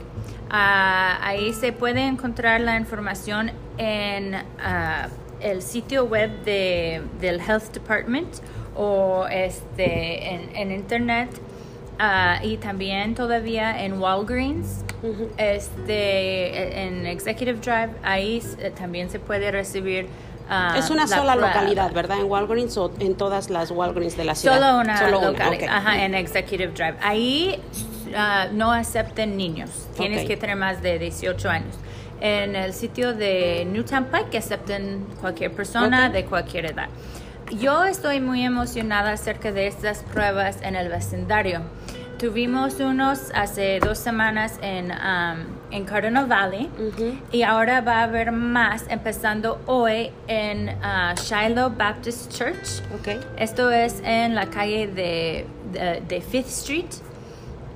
ahí 0.50 1.54
se 1.54 1.72
puede 1.72 2.06
encontrar 2.06 2.62
la 2.62 2.78
información 2.78 3.52
en 3.78 4.36
el 5.42 5.62
sitio 5.62 6.06
web 6.06 6.44
de, 6.44 7.02
del 7.20 7.40
Health 7.40 7.74
Department 7.74 8.42
o 8.76 9.26
este, 9.30 10.34
en, 10.60 10.72
internet. 10.72 11.30
Uh, 11.98 12.46
y 12.46 12.58
también 12.58 13.16
todavía 13.16 13.86
en 13.86 14.02
Walgreens, 14.02 14.84
uh 15.04 15.08
-huh. 15.08 15.30
este, 15.38 16.86
en 16.86 17.06
Executive 17.06 17.60
Drive, 17.60 17.92
ahí 18.04 18.42
también 18.78 19.10
se 19.10 19.20
puede 19.20 19.52
recibir. 19.52 20.08
Uh, 20.50 20.78
es 20.78 20.90
una 20.90 21.08
sola 21.08 21.36
localidad, 21.36 21.92
¿verdad? 21.92 22.20
En 22.20 22.30
Walgreens 22.30 22.78
o 22.78 22.92
en 23.00 23.16
todas 23.16 23.50
las 23.50 23.72
Walgreens 23.72 24.16
de 24.16 24.26
la 24.26 24.36
ciudad. 24.36 24.58
Solo 24.60 24.80
una 24.80 24.98
Solo 24.98 25.32
localidad, 25.32 25.54
okay. 25.54 25.68
ajá, 25.68 26.04
en 26.04 26.14
Executive 26.14 26.72
Drive. 26.74 26.96
Ahí 27.02 27.60
uh, 28.10 28.54
no 28.54 28.72
acepten 28.72 29.38
niños, 29.38 29.88
tienes 29.98 30.20
okay. 30.20 30.28
que 30.28 30.38
tener 30.38 30.56
más 30.56 30.82
de 30.82 31.00
18 31.00 31.50
años. 31.50 31.76
En 32.22 32.56
el 32.56 32.74
sitio 32.74 33.14
de 33.14 33.68
Newtown 33.70 34.06
Pike 34.06 34.38
acepten 34.38 35.06
cualquier 35.20 35.52
persona 35.52 36.08
okay. 36.08 36.22
de 36.22 36.28
cualquier 36.28 36.66
edad. 36.66 36.90
Yo 37.52 37.84
estoy 37.84 38.22
muy 38.22 38.44
emocionada 38.44 39.12
acerca 39.12 39.52
de 39.52 39.68
estas 39.68 40.04
pruebas 40.04 40.58
en 40.64 40.76
el 40.76 40.90
vecindario. 40.90 41.62
Tuvimos 42.26 42.80
unos 42.80 43.32
hace 43.36 43.80
dos 43.80 44.00
semanas 44.00 44.58
en, 44.64 44.86
um, 44.86 45.46
en 45.70 45.86
Cardinal 45.86 46.26
Valley 46.26 46.72
uh 46.80 46.92
-huh. 46.92 47.20
y 47.32 47.44
ahora 47.44 47.82
va 47.82 48.00
a 48.00 48.04
haber 48.06 48.32
más 48.32 48.86
empezando 48.90 49.62
hoy 49.68 50.10
en 50.28 50.70
uh, 50.70 51.14
Shiloh 51.22 51.70
Baptist 51.78 52.36
Church. 52.36 52.82
Okay. 53.00 53.20
Esto 53.38 53.70
es 53.70 54.02
en 54.04 54.34
la 54.34 54.48
calle 54.48 54.88
de, 54.88 55.46
de, 55.72 56.02
de 56.08 56.22
Fifth 56.22 56.50
Street 56.50 56.90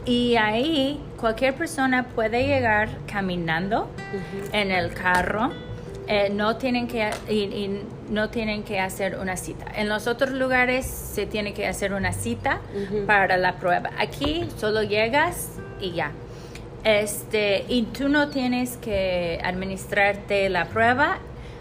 y 0.06 0.36
ahí 0.36 1.00
cualquier 1.18 1.54
persona 1.54 2.08
puede 2.16 2.48
llegar 2.48 2.90
caminando 3.06 3.84
uh 3.84 4.18
-huh. 4.18 4.50
en 4.52 4.72
el 4.72 4.96
carro. 4.96 5.52
Eh, 6.12 6.32
no 6.32 6.56
tienen 6.56 6.88
que 6.88 7.08
y, 7.30 7.34
y 7.36 7.84
no 8.10 8.32
tienen 8.32 8.64
que 8.64 8.80
hacer 8.80 9.20
una 9.20 9.38
cita. 9.38 9.66
En 9.76 9.88
los 9.88 10.08
otros 10.08 10.32
lugares 10.32 10.88
se 10.88 11.28
tiene 11.28 11.54
que 11.54 11.68
hacer 11.68 11.94
una 11.94 12.14
cita 12.14 12.62
uh 12.74 12.78
-huh. 12.80 13.06
para 13.06 13.38
la 13.38 13.58
prueba. 13.58 13.92
Aquí 14.00 14.50
solo 14.58 14.82
llegas 14.82 15.60
y 15.80 15.92
ya. 15.92 16.12
Este, 16.84 17.64
y 17.68 17.84
tú 17.84 18.10
no 18.10 18.30
tienes 18.30 18.78
que 18.78 19.40
administrarte 19.44 20.50
la 20.50 20.66
prueba. 20.66 21.20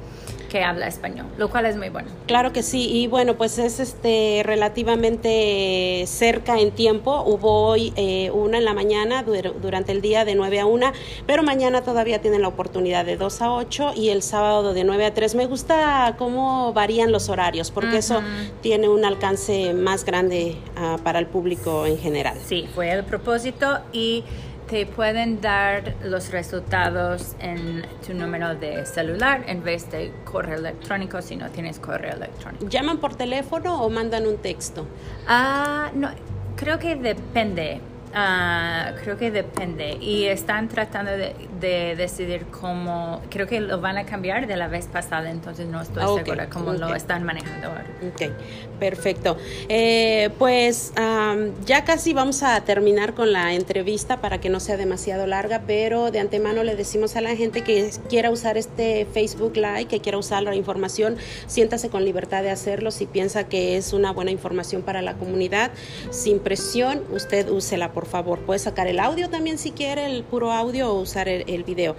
que 0.48 0.64
habla 0.64 0.88
español, 0.88 1.28
lo 1.38 1.50
cual 1.50 1.66
es 1.66 1.78
muy 1.78 1.90
bueno. 1.90 2.10
Claro 2.26 2.54
que 2.54 2.64
sí, 2.64 2.90
y 2.92 3.08
bueno, 3.08 3.36
pues 3.36 3.58
es 3.58 3.80
este 3.80 4.42
relativamente 4.44 6.04
cerca 6.08 6.60
en 6.60 6.72
tiempo. 6.72 7.24
Hubo 7.26 7.68
hoy 7.68 7.94
eh, 7.96 8.32
una 8.32 8.58
en 8.58 8.66
la 8.66 8.74
mañana 8.74 9.24
dur 9.24 9.60
durante 9.62 9.92
el 9.92 10.02
día 10.02 10.26
de 10.26 10.36
9 10.36 10.60
a 10.60 10.66
1, 10.66 10.92
pero 11.26 11.44
mañana 11.44 11.82
todavía 11.82 12.22
tienen 12.22 12.42
la 12.42 12.48
oportunidad 12.48 13.06
de 13.06 13.18
2 13.18 13.42
a 13.42 13.54
8 13.54 13.94
y 13.96 14.10
el 14.10 14.22
sábado 14.22 14.74
de 14.74 14.84
9 14.84 15.06
a 15.06 15.14
3. 15.14 15.36
Me 15.36 15.46
gusta 15.46 16.16
cómo 16.18 16.74
varían 16.74 17.12
los 17.12 17.30
horarios, 17.30 17.72
porque 17.72 17.90
uh 17.90 17.94
-huh. 17.94 17.98
eso 18.00 18.22
tiene 18.62 18.90
un 18.90 19.06
alcance 19.06 19.74
más 19.74 20.06
grande 20.06 20.56
uh, 20.76 20.98
para 21.02 21.20
el 21.20 21.28
público 21.28 21.86
en 21.86 21.98
general. 21.98 22.38
Sí, 22.46 22.68
fue 22.74 22.92
el 22.92 23.04
propósito 23.04 23.80
y 23.92 24.24
te 24.68 24.86
pueden 24.86 25.40
dar 25.40 25.96
los 26.04 26.32
resultados 26.32 27.36
en 27.40 27.86
tu 28.06 28.14
número 28.14 28.56
de 28.56 28.86
celular 28.86 29.44
en 29.48 29.64
vez 29.64 29.90
de 29.92 30.12
correo 30.26 30.58
electrónico 30.58 31.22
si 31.22 31.36
no 31.36 31.50
tienes 31.50 31.80
correo 31.80 32.14
electrónico. 32.14 32.68
¿Llaman 32.68 33.00
por 33.00 33.16
teléfono 33.16 33.82
o 33.82 33.90
mandan 33.90 34.28
un 34.28 34.38
texto? 34.38 34.86
Ah, 35.28 35.90
uh, 35.94 35.98
no, 35.98 36.10
creo 36.56 36.80
que 36.80 36.96
depende. 36.96 37.80
Uh, 38.18 38.96
creo 39.04 39.16
que 39.16 39.30
depende. 39.30 39.98
Y 40.02 40.26
están 40.26 40.70
tratando 40.70 41.12
de, 41.12 41.36
de, 41.60 41.96
decidir 41.96 42.48
cómo 42.48 43.22
creo 43.30 43.46
que 43.46 43.60
lo 43.60 43.80
van 43.80 44.00
a 44.00 44.06
cambiar 44.06 44.48
de 44.48 44.56
la 44.58 44.68
vez 44.68 44.88
pasada 44.88 45.30
entonces 45.30 45.68
no 45.68 45.82
estoy 45.82 46.04
okay, 46.04 46.26
segura 46.26 46.50
cómo 46.50 46.70
okay. 46.70 46.80
lo 46.80 46.96
están 46.96 47.24
manejando 47.24 47.68
ahora. 47.68 47.86
Ok 48.10 48.32
perfecto. 48.80 49.38
Eh, 49.70 50.30
pues 50.38 50.94
um, 50.98 51.52
ya 51.66 51.84
casi 51.84 52.14
vamos 52.14 52.44
a 52.44 52.62
terminar 52.62 53.14
con 53.14 53.32
la 53.32 53.54
entrevista 53.54 54.22
para 54.22 54.40
que 54.40 54.50
no 54.50 54.60
sea 54.60 54.78
demasiado 54.78 55.28
larga 55.28 55.64
pero 55.68 56.12
de 56.12 56.20
antemano 56.20 56.64
le 56.64 56.76
decimos 56.76 57.16
a 57.16 57.22
la 57.22 57.36
gente 57.36 57.62
que 57.62 57.92
quiera 58.10 58.32
usar 58.32 58.58
este 58.58 59.06
Facebook 59.06 59.56
Live 59.56 59.86
que 59.86 60.00
quiera 60.00 60.18
usar 60.18 60.44
la 60.44 60.56
información 60.56 61.18
siéntase 61.48 61.90
con 61.90 62.06
libertad 62.06 62.44
de 62.44 62.52
hacerlo 62.52 62.92
si 62.92 63.06
piensa 63.06 63.48
que 63.48 63.78
es 63.78 63.94
una 63.94 64.12
buena 64.12 64.32
información 64.32 64.82
para 64.82 65.02
la 65.02 65.14
comunidad. 65.14 65.72
Sin 66.12 66.40
presión 66.40 67.04
usted 67.12 67.50
úsela 67.50 67.92
por 67.92 68.06
favor. 68.08 68.40
Puede 68.40 68.60
sacar 68.60 68.88
el 68.88 69.00
audio 69.00 69.30
también 69.30 69.58
si 69.58 69.72
quiere, 69.72 70.06
el 70.06 70.24
puro 70.24 70.52
audio 70.52 70.92
o 70.92 71.02
usar 71.02 71.30
el, 71.30 71.44
el, 71.48 71.64
video. 71.64 71.96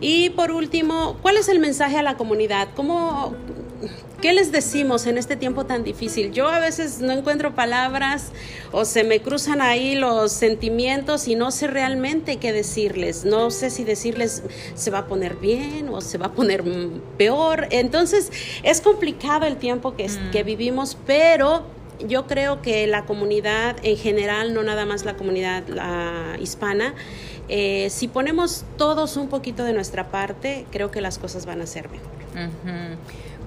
Y 0.00 0.30
por 0.30 0.50
último, 0.50 1.16
¿cuál 1.22 1.36
es 1.36 1.48
el 1.48 1.58
mensaje 1.58 1.96
a 1.96 2.02
la 2.02 2.16
comunidad? 2.16 2.68
¿Cómo, 2.74 3.34
¿Qué 4.20 4.34
les 4.34 4.52
decimos 4.52 5.06
en 5.06 5.16
este 5.16 5.34
tiempo 5.34 5.64
tan 5.64 5.82
difícil? 5.82 6.30
Yo 6.32 6.48
a 6.48 6.58
veces 6.58 7.00
no 7.00 7.12
encuentro 7.12 7.54
palabras 7.54 8.32
o 8.70 8.84
se 8.84 9.02
me 9.02 9.20
cruzan 9.20 9.62
ahí 9.62 9.94
los 9.94 10.32
sentimientos 10.32 11.26
y 11.26 11.36
no 11.36 11.50
sé 11.50 11.68
realmente 11.68 12.36
qué 12.36 12.52
decirles. 12.52 13.24
No 13.24 13.50
sé 13.50 13.70
si 13.70 13.82
decirles 13.82 14.42
se 14.74 14.90
va 14.90 14.98
a 14.98 15.06
poner 15.06 15.36
bien 15.36 15.88
o 15.88 16.02
se 16.02 16.18
va 16.18 16.26
a 16.26 16.32
poner 16.32 16.62
peor. 17.16 17.68
Entonces 17.70 18.30
es 18.62 18.82
complicado 18.82 19.46
el 19.46 19.56
tiempo 19.56 19.96
que, 19.96 20.06
mm. 20.08 20.30
que 20.32 20.42
vivimos, 20.42 20.98
pero 21.06 21.64
yo 22.06 22.26
creo 22.26 22.62
que 22.62 22.86
la 22.86 23.04
comunidad 23.04 23.76
en 23.82 23.96
general, 23.96 24.54
no 24.54 24.62
nada 24.62 24.86
más 24.86 25.04
la 25.04 25.14
comunidad 25.14 25.64
hispana, 26.38 26.94
eh, 27.48 27.88
si 27.90 28.08
ponemos 28.08 28.64
todos 28.76 29.16
un 29.16 29.28
poquito 29.28 29.64
de 29.64 29.72
nuestra 29.72 30.08
parte, 30.08 30.66
creo 30.70 30.90
que 30.90 31.00
las 31.00 31.18
cosas 31.18 31.46
van 31.46 31.60
a 31.60 31.66
ser 31.66 31.88
mejor. 31.88 32.10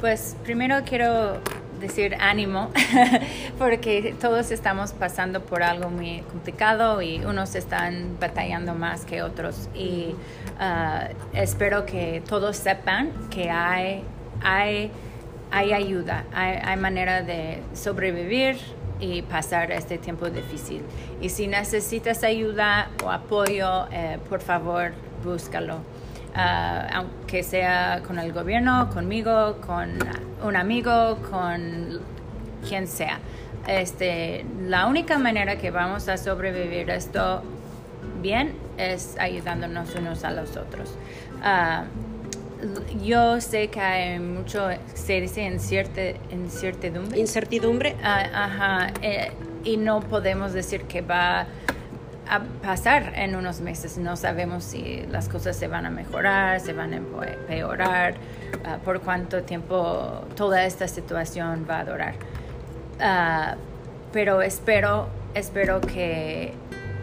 Pues 0.02 0.36
primero 0.44 0.82
quiero 0.86 1.39
decir 1.84 2.16
ánimo, 2.20 2.70
porque 3.58 4.16
todos 4.20 4.52
estamos 4.52 4.94
pasando 4.94 5.42
por 5.42 5.63
algo 5.63 5.89
muy 5.89 6.22
complicado 6.32 7.02
y 7.02 7.24
unos 7.24 7.56
están 7.56 8.18
batallando 8.20 8.74
más 8.74 9.06
que 9.06 9.22
otros. 9.22 9.70
Y 9.76 10.16
ah, 10.60 11.10
espero 11.34 11.86
que 11.86 12.24
todos 12.28 12.58
sepan 12.58 13.12
que 13.30 13.50
hay, 13.50 14.04
hay, 14.42 14.92
hay 15.54 15.72
ayuda, 15.72 16.26
hay, 16.34 16.78
manera 16.78 17.22
de 17.22 17.62
sobrevivir 17.76 18.58
y 19.00 19.22
pasar 19.22 19.72
este 19.72 20.00
tiempo 20.00 20.28
difícil. 20.32 20.82
Y 21.22 21.30
si 21.30 21.46
necesitas 21.46 22.24
ayuda 22.24 22.89
o 23.04 23.12
apoyo, 23.12 23.86
eh, 23.92 24.18
por 24.30 24.42
favor, 24.42 24.94
búscalo. 25.24 25.78
Ah, 26.34 26.88
aunque 26.96 27.44
sea 27.44 28.02
con 28.08 28.18
el 28.18 28.34
gobierno, 28.34 28.89
conmigo, 28.92 29.58
con 29.63 30.00
un 30.44 30.56
amigo, 30.56 31.20
con 31.30 32.02
quien 32.68 32.88
sea. 32.88 33.20
Este, 33.68 34.46
la 34.60 34.88
única 34.88 35.20
manera 35.20 35.58
que 35.58 35.70
vamos 35.70 36.10
a 36.10 36.18
sobrevivir 36.18 36.89
esto 36.89 37.44
bien 38.24 38.56
es 38.78 39.16
ayudándonos 39.20 39.94
unos 39.94 40.24
a 40.24 40.32
los 40.32 40.58
otros. 40.58 40.96
Uh, 41.44 42.12
yo 43.04 43.41
sé 43.41 43.67
que 43.69 43.80
hay 43.80 44.19
mucho, 44.19 44.67
se 44.93 45.21
dice 45.21 45.41
incertidumbre. 45.41 47.19
Incertidumbre. 47.19 47.95
Ah, 48.04 48.26
ajá, 48.34 48.93
eh, 49.02 49.32
y 49.63 49.78
no 49.78 50.02
podemos 50.02 50.54
decir 50.54 50.84
que 50.84 51.02
va 51.02 51.47
a 52.30 52.39
pasar 52.62 53.13
en 53.15 53.36
unos 53.36 53.62
meses. 53.62 53.97
No 53.97 54.15
sabemos 54.15 54.63
si 54.63 55.06
las 55.12 55.30
cosas 55.30 55.56
se 55.56 55.67
van 55.67 55.86
a 55.86 55.89
mejorar, 55.89 56.60
se 56.60 56.73
van 56.73 56.93
a 56.93 56.97
empeorar, 56.97 58.15
ah, 58.65 58.78
por 58.84 59.02
cuánto 59.02 59.43
tiempo 59.43 60.23
toda 60.36 60.65
esta 60.65 60.88
situación 60.88 61.65
va 61.69 61.80
a 61.80 61.86
durar. 61.86 62.15
Ah, 62.99 63.56
pero 64.12 64.41
espero, 64.41 65.08
espero 65.34 65.82
que 65.82 66.54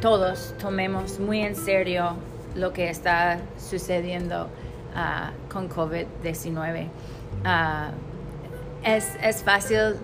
todos 0.00 0.54
tomemos 0.58 1.18
muy 1.18 1.40
en 1.40 1.56
serio 1.56 2.16
lo 2.54 2.72
que 2.72 2.88
está 2.88 3.38
sucediendo 3.58 4.48
Ah, 4.94 5.30
con 5.52 5.68
COVID-19. 5.68 6.88
Ah, 7.44 7.90
es, 8.82 9.16
es, 9.22 9.42
fácil 9.42 9.96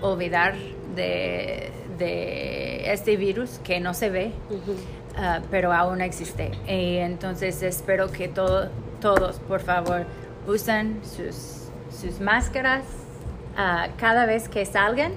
olvidar 0.00 0.54
de, 0.94 1.70
de, 1.98 2.92
este 2.92 3.16
virus 3.16 3.60
que 3.62 3.78
no 3.80 3.92
se 3.94 4.08
ve, 4.10 4.32
ah, 5.16 5.40
pero 5.50 5.72
aún 5.72 6.00
existe. 6.00 6.50
Y 6.66 6.96
entonces 6.96 7.62
espero 7.62 8.10
que 8.10 8.28
todos, 8.28 9.38
por 9.48 9.60
favor, 9.60 10.06
usen 10.46 11.00
sus, 11.04 11.68
sus 11.90 12.20
máscaras 12.20 12.84
cada 13.98 14.24
vez 14.24 14.48
que 14.48 14.64
salgan. 14.64 15.12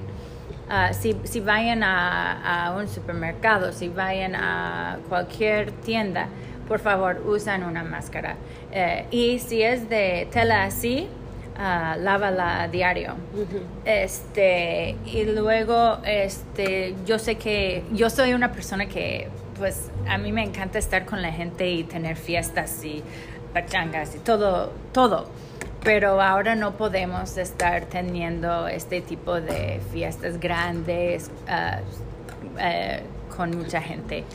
si, 0.92 1.16
si, 1.24 1.40
vayan 1.40 1.84
a, 1.84 2.68
a, 2.68 2.76
un 2.76 2.90
supermercado, 2.90 3.72
si 3.72 3.88
vayan 3.88 4.36
a 4.36 4.98
cualquier 5.08 5.72
tienda, 5.72 6.28
por 6.68 6.80
favor, 6.80 7.22
usen 7.26 7.64
una 7.64 7.84
máscara. 7.84 8.36
Eh, 8.78 9.06
y 9.10 9.40
si 9.40 9.64
es 9.64 9.88
de 9.88 10.28
tela 10.32 10.66
así, 10.66 11.08
uh, 11.56 11.98
lávala 12.02 12.68
diario. 12.68 13.14
Este, 13.86 14.98
y 15.06 15.24
luego, 15.24 16.00
este, 16.04 16.94
yo 17.06 17.18
sé 17.18 17.36
que 17.36 17.86
yo 17.94 18.10
soy 18.10 18.34
una 18.34 18.52
persona 18.52 18.88
que, 18.88 19.30
pues, 19.58 19.90
a 20.10 20.18
mí 20.18 20.34
me 20.34 20.44
encanta 20.44 20.78
estar 20.78 21.06
con 21.06 21.22
la 21.22 21.32
gente 21.32 21.70
y 21.70 21.86
tener 21.86 22.18
fiestas 22.18 22.84
y 22.84 23.02
pachangas 23.54 24.14
y 24.14 24.20
todo, 24.20 24.74
todo. 24.92 25.30
Pero 25.82 26.22
ahora 26.22 26.56
no 26.56 26.74
podemos 26.74 27.38
estar 27.38 27.86
teniendo 27.86 28.68
este 28.68 29.00
tipo 29.00 29.40
de 29.40 29.80
fiestas 29.94 30.38
grandes 30.38 31.32
uh, 31.48 31.80
uh, 32.58 33.36
con 33.38 33.56
mucha 33.58 33.80
gente 33.80 34.26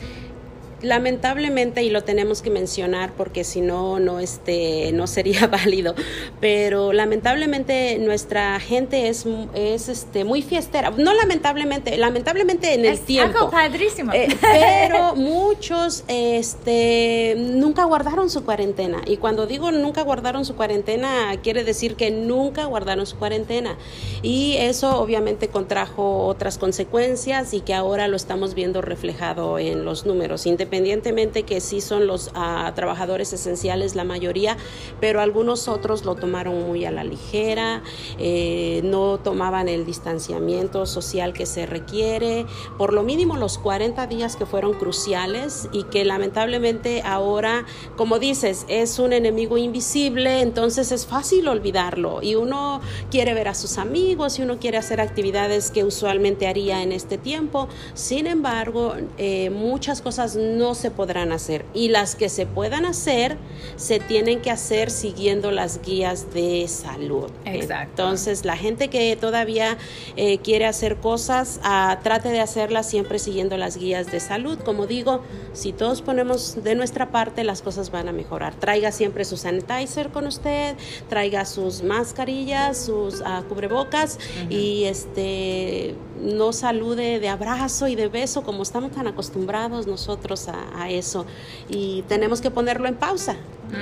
lamentablemente 0.81 1.83
y 1.83 1.89
lo 1.89 2.03
tenemos 2.03 2.41
que 2.41 2.49
mencionar 2.49 3.13
porque 3.13 3.43
si 3.43 3.61
no 3.61 3.99
no 3.99 4.19
este 4.19 4.91
no 4.93 5.07
sería 5.07 5.47
válido 5.51 5.95
pero 6.39 6.93
lamentablemente 6.93 7.97
nuestra 7.99 8.59
gente 8.59 9.07
es 9.09 9.25
es 9.53 9.89
este 9.89 10.23
muy 10.23 10.41
fiestera. 10.41 10.91
No 10.91 11.13
lamentablemente 11.13 11.97
lamentablemente 11.97 12.73
en 12.73 12.81
el 12.85 12.93
es 12.93 13.01
tiempo. 13.01 13.37
algo 13.37 13.51
padrísimo. 13.51 14.11
Eh, 14.13 14.27
pero 14.41 15.15
muchos 15.15 16.03
este 16.07 17.35
nunca 17.37 17.85
guardaron 17.85 18.29
su 18.29 18.43
cuarentena. 18.43 19.01
Y 19.05 19.17
cuando 19.17 19.47
digo 19.47 19.71
nunca 19.71 20.01
guardaron 20.01 20.45
su 20.45 20.55
cuarentena 20.55 21.35
quiere 21.43 21.63
decir 21.63 21.95
que 21.95 22.11
nunca 22.11 22.65
guardaron 22.65 23.05
su 23.05 23.17
cuarentena. 23.17 23.77
Y 24.21 24.55
eso 24.57 24.99
obviamente 24.99 25.47
contrajo 25.49 26.25
otras 26.25 26.57
consecuencias 26.57 27.53
y 27.53 27.61
que 27.61 27.73
ahora 27.73 28.07
lo 28.07 28.15
estamos 28.15 28.53
viendo 28.53 28.81
reflejado 28.81 29.59
en 29.59 29.85
los 29.85 30.05
números 30.05 30.45
independientemente 30.71 31.43
que 31.43 31.59
sí 31.59 31.81
son 31.81 32.07
los 32.07 32.31
ah, 32.33 32.71
trabajadores 32.75 33.33
esenciales 33.33 33.93
la 33.93 34.05
mayoría, 34.05 34.55
pero 35.01 35.19
algunos 35.19 35.67
otros 35.67 36.05
lo 36.05 36.15
tomaron 36.15 36.63
muy 36.65 36.85
a 36.85 36.91
la 36.91 37.03
ligera, 37.03 37.83
eh, 38.17 38.79
no 38.85 39.19
tomaban 39.19 39.67
el 39.67 39.85
distanciamiento 39.85 40.85
social 40.85 41.33
que 41.33 41.45
se 41.45 41.65
requiere, 41.65 42.45
por 42.77 42.93
lo 42.93 43.03
mínimo 43.03 43.35
los 43.35 43.57
40 43.57 44.07
días 44.07 44.37
que 44.37 44.45
fueron 44.45 44.73
cruciales 44.75 45.67
y 45.73 45.83
que 45.83 46.05
lamentablemente 46.05 47.01
ahora, 47.01 47.65
como 47.97 48.17
dices, 48.17 48.65
es 48.69 48.97
un 48.97 49.11
enemigo 49.11 49.57
invisible, 49.57 50.39
entonces 50.39 50.93
es 50.93 51.05
fácil 51.05 51.49
olvidarlo. 51.49 52.21
Y 52.21 52.35
uno 52.35 52.79
quiere 53.09 53.33
ver 53.33 53.49
a 53.49 53.55
sus 53.55 53.77
amigos 53.77 54.39
y 54.39 54.43
uno 54.43 54.57
quiere 54.57 54.77
hacer 54.77 55.01
actividades 55.01 55.69
que 55.69 55.83
usualmente 55.83 56.47
haría 56.47 56.81
en 56.81 56.93
este 56.93 57.17
tiempo, 57.17 57.67
sin 57.93 58.25
embargo, 58.25 58.95
eh, 59.17 59.49
muchas 59.49 60.01
cosas 60.01 60.37
no 60.37 60.60
no 60.61 60.75
se 60.75 60.91
podrán 60.91 61.31
hacer 61.31 61.65
y 61.73 61.89
las 61.89 62.15
que 62.15 62.29
se 62.29 62.45
puedan 62.45 62.85
hacer 62.85 63.37
se 63.75 63.99
tienen 63.99 64.41
que 64.41 64.51
hacer 64.51 64.91
siguiendo 64.91 65.51
las 65.51 65.81
guías 65.81 66.33
de 66.33 66.67
salud. 66.67 67.29
Exacto. 67.45 68.03
Entonces, 68.03 68.45
la 68.45 68.55
gente 68.55 68.89
que 68.89 69.15
todavía 69.15 69.77
eh, 70.15 70.37
quiere 70.37 70.67
hacer 70.67 70.97
cosas, 70.97 71.59
ah, 71.63 71.99
trate 72.03 72.29
de 72.29 72.39
hacerlas 72.39 72.87
siempre 72.87 73.17
siguiendo 73.17 73.57
las 73.57 73.77
guías 73.77 74.11
de 74.11 74.19
salud. 74.19 74.59
Como 74.59 74.85
digo, 74.85 75.21
si 75.53 75.73
todos 75.73 76.01
ponemos 76.01 76.63
de 76.63 76.75
nuestra 76.75 77.11
parte, 77.11 77.43
las 77.43 77.61
cosas 77.61 77.89
van 77.89 78.07
a 78.07 78.11
mejorar. 78.11 78.53
Traiga 78.55 78.91
siempre 78.91 79.25
su 79.25 79.37
sanitizer 79.37 80.09
con 80.09 80.27
usted, 80.27 80.75
traiga 81.09 81.45
sus 81.45 81.81
mascarillas, 81.81 82.85
sus 82.85 83.21
uh, 83.21 83.43
cubrebocas 83.49 84.19
y 84.49 84.83
este 84.83 85.95
no 86.21 86.53
salude 86.53 87.19
de 87.19 87.29
abrazo 87.29 87.87
y 87.87 87.95
de 87.95 88.07
beso 88.07 88.43
como 88.43 88.61
estamos 88.61 88.91
tan 88.91 89.07
acostumbrados 89.07 89.87
nosotros 89.87 90.47
a, 90.51 90.89
eso 90.89 91.25
y 91.69 92.03
tenemos 92.07 92.41
que 92.41 92.51
ponerlo 92.51 92.87
en 92.87 92.95
pausa 92.95 93.35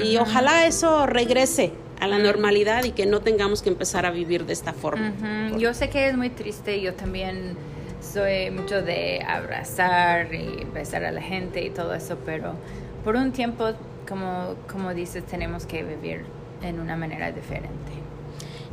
y 0.04 0.18
ojalá 0.18 0.66
eso 0.66 1.08
regrese 1.08 1.72
a 2.00 2.08
la 2.08 2.18
normalidad 2.18 2.84
y 2.84 2.92
que 2.92 3.06
no 3.06 3.22
tengamos 3.22 3.62
que 3.62 3.70
empezar 3.70 4.06
a 4.06 4.12
vivir 4.12 4.46
de 4.46 4.54
esta 4.54 4.74
forma. 4.74 5.14
Yo 5.58 5.74
sé 5.74 5.90
que 5.90 6.08
es 6.08 6.16
muy 6.16 6.30
triste, 6.30 6.82
yo 6.82 6.94
también 6.94 7.58
soy 8.02 8.52
mucho 8.52 8.82
de 8.82 9.24
abrazar 9.28 10.34
y 10.34 10.66
besar 10.74 11.04
a 11.04 11.12
la 11.12 11.22
gente 11.22 11.64
y 11.64 11.70
todo 11.70 11.94
eso, 11.94 12.18
pero 12.26 12.54
por 13.04 13.16
un 13.16 13.32
tiempo, 13.32 13.72
como, 14.08 14.56
como 14.72 14.94
dices, 14.94 15.26
tenemos 15.26 15.66
que 15.66 15.84
vivir 15.84 16.24
en 16.62 16.80
una 16.80 16.96
manera 16.96 17.32
diferente. 17.32 17.99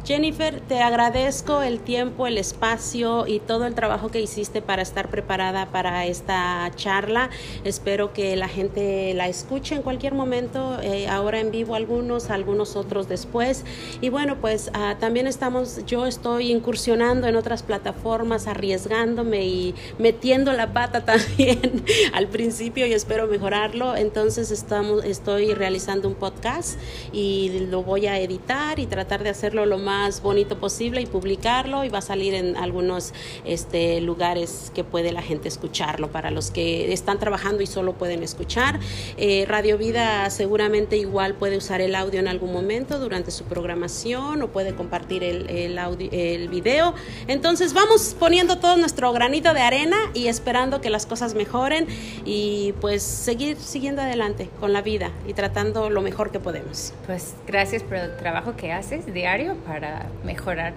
Jennifer, 0.06 0.60
te 0.60 0.82
agradezco 0.82 1.62
el 1.62 1.80
tiempo, 1.80 2.28
el 2.28 2.38
espacio 2.38 3.26
y 3.26 3.40
todo 3.40 3.66
el 3.66 3.74
trabajo 3.74 4.08
que 4.08 4.20
hiciste 4.20 4.62
para 4.62 4.80
estar 4.80 5.10
preparada 5.10 5.66
para 5.72 6.06
esta 6.06 6.70
charla. 6.76 7.28
Espero 7.64 8.12
que 8.12 8.36
la 8.36 8.46
gente 8.46 9.14
la 9.14 9.26
escuche 9.26 9.74
en 9.74 9.82
cualquier 9.82 10.14
momento, 10.14 10.78
eh, 10.80 11.08
ahora 11.08 11.40
en 11.40 11.50
vivo 11.50 11.74
algunos, 11.74 12.30
algunos 12.30 12.76
otros 12.76 13.08
después. 13.08 13.64
Y 14.00 14.08
bueno, 14.08 14.36
pues 14.40 14.70
ah, 14.74 14.94
también 15.00 15.26
estamos, 15.26 15.84
yo 15.86 16.06
estoy 16.06 16.52
incursionando 16.52 17.26
en 17.26 17.34
otras 17.34 17.64
plataformas, 17.64 18.46
arriesgándome 18.46 19.44
y 19.44 19.74
metiendo 19.98 20.52
la 20.52 20.72
pata 20.72 21.04
también 21.04 21.84
al 22.12 22.28
principio 22.28 22.86
y 22.86 22.92
espero 22.92 23.26
mejorarlo. 23.26 23.96
Entonces 23.96 24.52
estamos, 24.52 25.04
estoy 25.04 25.52
realizando 25.52 26.06
un 26.06 26.14
podcast 26.14 26.78
y 27.12 27.66
lo 27.72 27.82
voy 27.82 28.06
a 28.06 28.20
editar 28.20 28.78
y 28.78 28.86
tratar 28.86 29.24
de 29.24 29.30
hacerlo 29.30 29.66
lo 29.66 29.78
más 29.78 29.95
más 29.96 30.22
bonito 30.22 30.58
posible 30.58 31.00
y 31.00 31.06
publicarlo 31.06 31.84
y 31.84 31.88
va 31.88 31.98
a 31.98 32.02
salir 32.02 32.34
en 32.34 32.56
algunos 32.56 33.14
este, 33.44 34.00
lugares 34.00 34.70
que 34.74 34.84
puede 34.84 35.10
la 35.10 35.22
gente 35.22 35.48
escucharlo 35.48 36.08
para 36.08 36.30
los 36.30 36.50
que 36.50 36.92
están 36.92 37.18
trabajando 37.18 37.62
y 37.62 37.66
solo 37.66 37.94
pueden 37.94 38.22
escuchar. 38.22 38.78
Eh, 39.16 39.46
Radio 39.48 39.78
Vida 39.78 40.28
seguramente 40.30 40.98
igual 40.98 41.34
puede 41.34 41.56
usar 41.56 41.80
el 41.80 41.94
audio 41.94 42.20
en 42.20 42.28
algún 42.28 42.52
momento 42.52 42.98
durante 42.98 43.30
su 43.30 43.44
programación 43.44 44.42
o 44.42 44.48
puede 44.48 44.74
compartir 44.74 45.24
el, 45.24 45.48
el, 45.48 45.78
audio, 45.78 46.08
el 46.12 46.48
video. 46.48 46.94
Entonces 47.26 47.72
vamos 47.72 48.14
poniendo 48.18 48.58
todo 48.58 48.76
nuestro 48.76 49.12
granito 49.12 49.54
de 49.54 49.60
arena 49.60 49.96
y 50.12 50.28
esperando 50.28 50.80
que 50.82 50.90
las 50.90 51.06
cosas 51.06 51.34
mejoren 51.34 51.86
y 52.24 52.74
pues 52.82 53.02
seguir 53.02 53.56
siguiendo 53.56 54.02
adelante 54.02 54.50
con 54.60 54.72
la 54.74 54.82
vida 54.82 55.10
y 55.26 55.32
tratando 55.32 55.88
lo 55.88 56.02
mejor 56.02 56.30
que 56.30 56.38
podemos. 56.38 56.92
Pues 57.06 57.34
gracias 57.46 57.82
por 57.82 57.96
el 57.96 58.16
trabajo 58.18 58.56
que 58.56 58.72
haces 58.72 59.12
diario 59.12 59.56
para 59.86 60.06
mejorar 60.24 60.74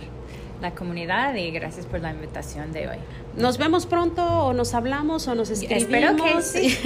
la 0.61 0.71
comunidad 0.71 1.35
y 1.35 1.51
gracias 1.51 1.85
por 1.85 2.01
la 2.01 2.11
invitación 2.11 2.73
de 2.73 2.89
hoy. 2.89 2.97
Nos 3.37 3.57
vemos 3.57 3.85
pronto 3.85 4.23
o 4.23 4.53
nos 4.53 4.73
hablamos 4.73 5.27
o 5.27 5.35
nos 5.35 5.49
escribimos. 5.49 5.83
Espero 5.83 6.15
que 6.17 6.41
sí. 6.41 6.77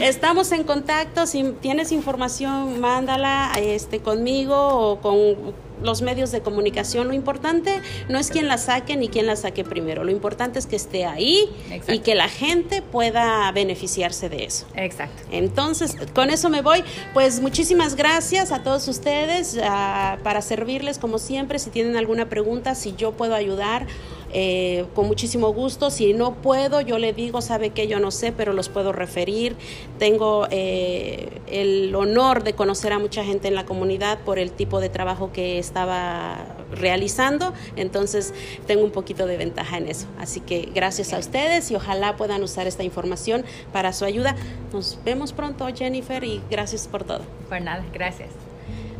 Estamos 0.00 0.50
en 0.52 0.64
contacto. 0.64 1.26
Si 1.26 1.44
tienes 1.60 1.92
información, 1.92 2.80
mándala 2.80 3.52
este, 3.60 4.00
conmigo 4.00 4.56
o 4.56 5.00
con 5.00 5.67
los 5.82 6.02
medios 6.02 6.30
de 6.30 6.40
comunicación. 6.40 7.08
Lo 7.08 7.14
importante 7.14 7.80
no 8.08 8.18
es 8.18 8.30
quién 8.30 8.48
la 8.48 8.58
saque 8.58 8.96
ni 8.96 9.08
quién 9.08 9.26
la 9.26 9.36
saque 9.36 9.64
primero. 9.64 10.04
Lo 10.04 10.10
importante 10.10 10.58
es 10.58 10.66
que 10.66 10.76
esté 10.76 11.04
ahí 11.04 11.50
Exacto. 11.70 11.94
y 11.94 11.98
que 12.00 12.14
la 12.14 12.28
gente 12.28 12.82
pueda 12.82 13.50
beneficiarse 13.52 14.28
de 14.28 14.44
eso. 14.44 14.66
Exacto. 14.74 15.22
Entonces, 15.30 15.96
con 16.14 16.30
eso 16.30 16.48
me 16.50 16.62
voy. 16.62 16.84
Pues 17.14 17.40
muchísimas 17.40 17.94
gracias 17.96 18.52
a 18.52 18.62
todos 18.62 18.88
ustedes 18.88 19.54
uh, 19.54 20.22
para 20.22 20.42
servirles 20.42 20.98
como 20.98 21.18
siempre. 21.18 21.58
Si 21.58 21.70
tienen 21.70 21.96
alguna 21.96 22.28
pregunta, 22.28 22.74
si 22.74 22.94
yo 22.94 23.12
puedo 23.12 23.34
ayudar. 23.34 23.86
Eh, 24.32 24.86
con 24.94 25.06
muchísimo 25.06 25.52
gusto. 25.52 25.90
Si 25.90 26.12
no 26.12 26.34
puedo, 26.34 26.80
yo 26.80 26.98
le 26.98 27.12
digo, 27.12 27.40
sabe 27.40 27.70
que 27.70 27.86
yo 27.86 28.00
no 28.00 28.10
sé, 28.10 28.32
pero 28.32 28.52
los 28.52 28.68
puedo 28.68 28.92
referir. 28.92 29.56
Tengo 29.98 30.46
eh, 30.50 31.40
el 31.46 31.94
honor 31.94 32.44
de 32.44 32.54
conocer 32.54 32.92
a 32.92 32.98
mucha 32.98 33.24
gente 33.24 33.48
en 33.48 33.54
la 33.54 33.64
comunidad 33.64 34.18
por 34.20 34.38
el 34.38 34.52
tipo 34.52 34.80
de 34.80 34.88
trabajo 34.88 35.32
que 35.32 35.58
estaba 35.58 36.56
realizando, 36.70 37.54
entonces 37.76 38.34
tengo 38.66 38.84
un 38.84 38.90
poquito 38.90 39.26
de 39.26 39.36
ventaja 39.36 39.78
en 39.78 39.88
eso. 39.88 40.06
Así 40.18 40.40
que 40.40 40.68
gracias 40.74 41.12
a 41.12 41.18
ustedes 41.18 41.70
y 41.70 41.74
ojalá 41.74 42.16
puedan 42.16 42.42
usar 42.42 42.66
esta 42.66 42.84
información 42.84 43.44
para 43.72 43.92
su 43.92 44.04
ayuda. 44.04 44.36
Nos 44.72 44.98
vemos 45.04 45.32
pronto, 45.32 45.66
Jennifer, 45.74 46.22
y 46.24 46.40
gracias 46.50 46.88
por 46.88 47.04
todo. 47.04 47.20
Por 47.48 47.62
nada, 47.62 47.84
gracias. 47.92 48.47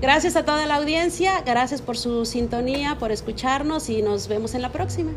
Gracias 0.00 0.36
a 0.36 0.44
toda 0.44 0.64
la 0.66 0.76
audiencia, 0.76 1.40
gracias 1.44 1.82
por 1.82 1.96
su 1.96 2.24
sintonía, 2.24 2.98
por 3.00 3.10
escucharnos 3.10 3.90
y 3.90 4.00
nos 4.00 4.28
vemos 4.28 4.54
en 4.54 4.62
la 4.62 4.70
próxima. 4.70 5.10